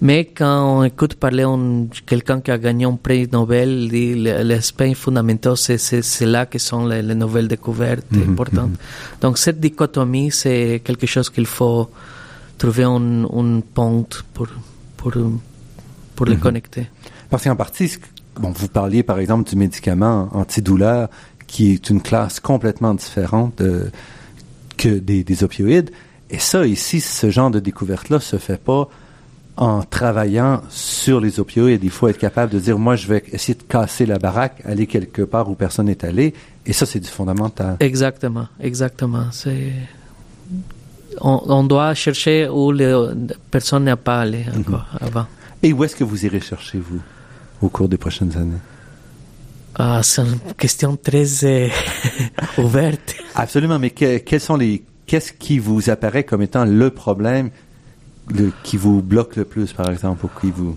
[0.00, 4.92] Mais quand on écoute parler un- quelqu'un qui a gagné un prix Nobel, dit l'aspect
[4.94, 8.74] fondamental, c'est- c'est c'est là que sont les, les nouvelles découvertes Mhm, importantes.
[9.20, 11.88] Donc cette dichotomie, c'est quelque chose qu'il faut
[12.58, 14.48] trouver un, un pont pour,
[14.96, 15.12] pour,
[16.16, 16.40] pour les Mhm.
[16.40, 16.86] connecter.
[17.30, 17.90] Parce qu'en partie,
[18.40, 21.08] bon, vous parliez par exemple du médicament antidouleur,
[21.54, 23.62] qui est une classe complètement différente
[24.76, 25.90] que des, des opioïdes.
[26.28, 28.88] Et ça, ici, ce genre de découverte-là se fait pas
[29.56, 31.84] en travaillant sur les opioïdes.
[31.84, 34.88] Il faut être capable de dire, moi, je vais essayer de casser la baraque, aller
[34.88, 36.34] quelque part où personne n'est allé.
[36.66, 37.76] Et ça, c'est du fondamental.
[37.78, 39.26] Exactement, exactement.
[39.30, 39.74] C'est
[41.20, 43.14] on, on doit chercher où le,
[43.52, 45.26] personne n'a pas allé encore avant.
[45.62, 47.00] Et où est-ce que vous irez chercher, vous,
[47.62, 48.58] au cours des prochaines années?
[49.76, 51.68] Ah, c'est une question très euh,
[52.58, 53.14] ouverte.
[53.34, 57.50] Absolument, mais que- quels sont les, qu'est-ce qui vous apparaît comme étant le problème
[58.32, 60.76] le- qui vous bloque le plus, par exemple, ou qui vous...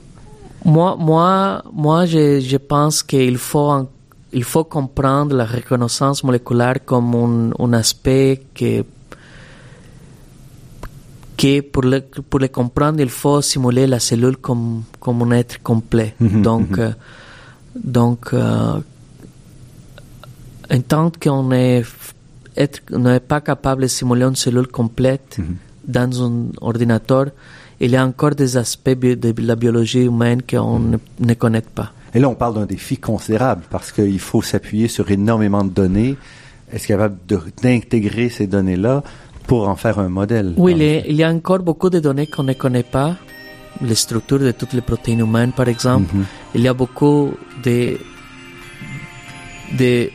[0.66, 3.88] Moi, moi, moi, je, je pense qu'il faut,
[4.34, 7.14] il faut comprendre la reconnaissance moléculaire comme
[7.60, 8.84] un, un aspect que,
[11.38, 15.62] que pour le, pour le comprendre, il faut simuler la cellule comme, comme un être
[15.62, 16.16] complet.
[16.20, 16.80] Mhm, donc, mhm.
[16.80, 16.91] euh,
[17.84, 18.80] donc, euh,
[20.70, 21.84] en tant qu'on n'est
[23.20, 25.56] pas capable de simuler une cellule complète Mhm.
[25.88, 27.28] dans un ordinateur,
[27.80, 31.92] il y a encore des aspects de la biologie humaine qu'on ne, ne connaît pas.
[32.14, 36.18] Et là, on parle d'un défi considérable parce qu'il faut s'appuyer sur énormément de données.
[36.72, 37.18] Est-ce capable
[37.62, 39.04] d'intégrer ces données-là
[39.46, 40.54] pour en faire un modèle?
[40.58, 41.06] Oui, En il y, a, effet.
[41.10, 43.16] il y a encore beaucoup de données qu'on ne connaît pas.
[43.82, 46.16] Les structures de toutes les protéines humaines, par exemple.
[46.56, 47.98] Il y a beaucoup de,
[49.78, 50.10] de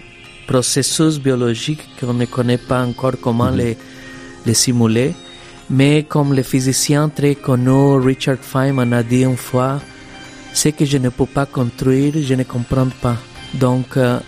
[0.46, 3.76] processus biologiques qu'on ne connaît pas encore comment les,
[4.44, 5.14] les simuler.
[5.70, 9.80] Mais comme le physicien très connu Richard Feynman a dit une fois,
[10.52, 13.16] ce que je ne peux pas construire, je ne comprends pas.
[13.54, 14.18] Donc, euh,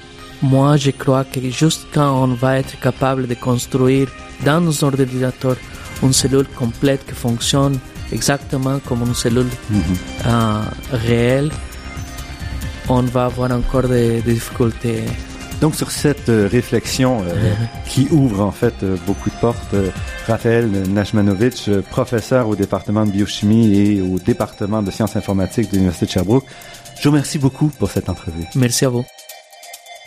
[0.42, 4.08] moi, je crois que juste quand on va être capable de construire
[4.44, 5.56] dans nos ordinateurs
[6.02, 7.78] une cellule complète qui fonctionne
[8.14, 9.48] exactement comme une cellule
[10.26, 10.62] euh,
[10.92, 11.50] réelle,
[12.88, 15.04] on va avoir encore des, des difficultés.
[15.60, 17.54] Donc, sur cette euh, réflexion euh,
[17.88, 19.74] qui ouvre en fait euh, beaucoup de portes,
[20.26, 25.76] Raphaël Nashmanovitch, euh, professeur au département de biochimie et au département de sciences informatiques de
[25.76, 26.44] l'Université de Sherbrooke,
[26.98, 28.44] je vous remercie beaucoup pour cette entrevue.
[28.54, 29.04] Merci à vous.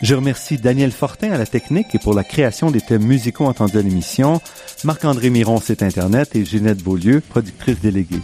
[0.00, 3.78] Je remercie Daniel Fortin à la technique et pour la création des thèmes musicaux entendus
[3.78, 4.40] à l'émission,
[4.84, 8.20] Marc-André Miron, site Internet, et Ginette Beaulieu, productrice déléguée.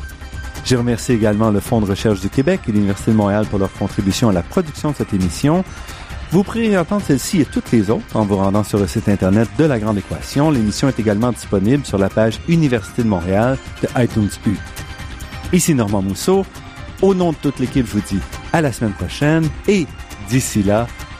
[0.64, 3.72] Je remercie également le Fonds de recherche du Québec et l'Université de Montréal pour leur
[3.72, 5.64] contribution à la production de cette émission.
[6.30, 9.48] Vous pourrez entendre celle-ci et toutes les autres en vous rendant sur le site Internet
[9.58, 10.52] de La Grande Équation.
[10.52, 14.56] L'émission est également disponible sur la page Université de Montréal de iTunes U.
[15.52, 16.46] Ici Normand Mousseau.
[17.02, 18.20] Au nom de toute l'équipe, je vous dis
[18.52, 19.86] à la semaine prochaine et
[20.30, 20.86] d'ici là,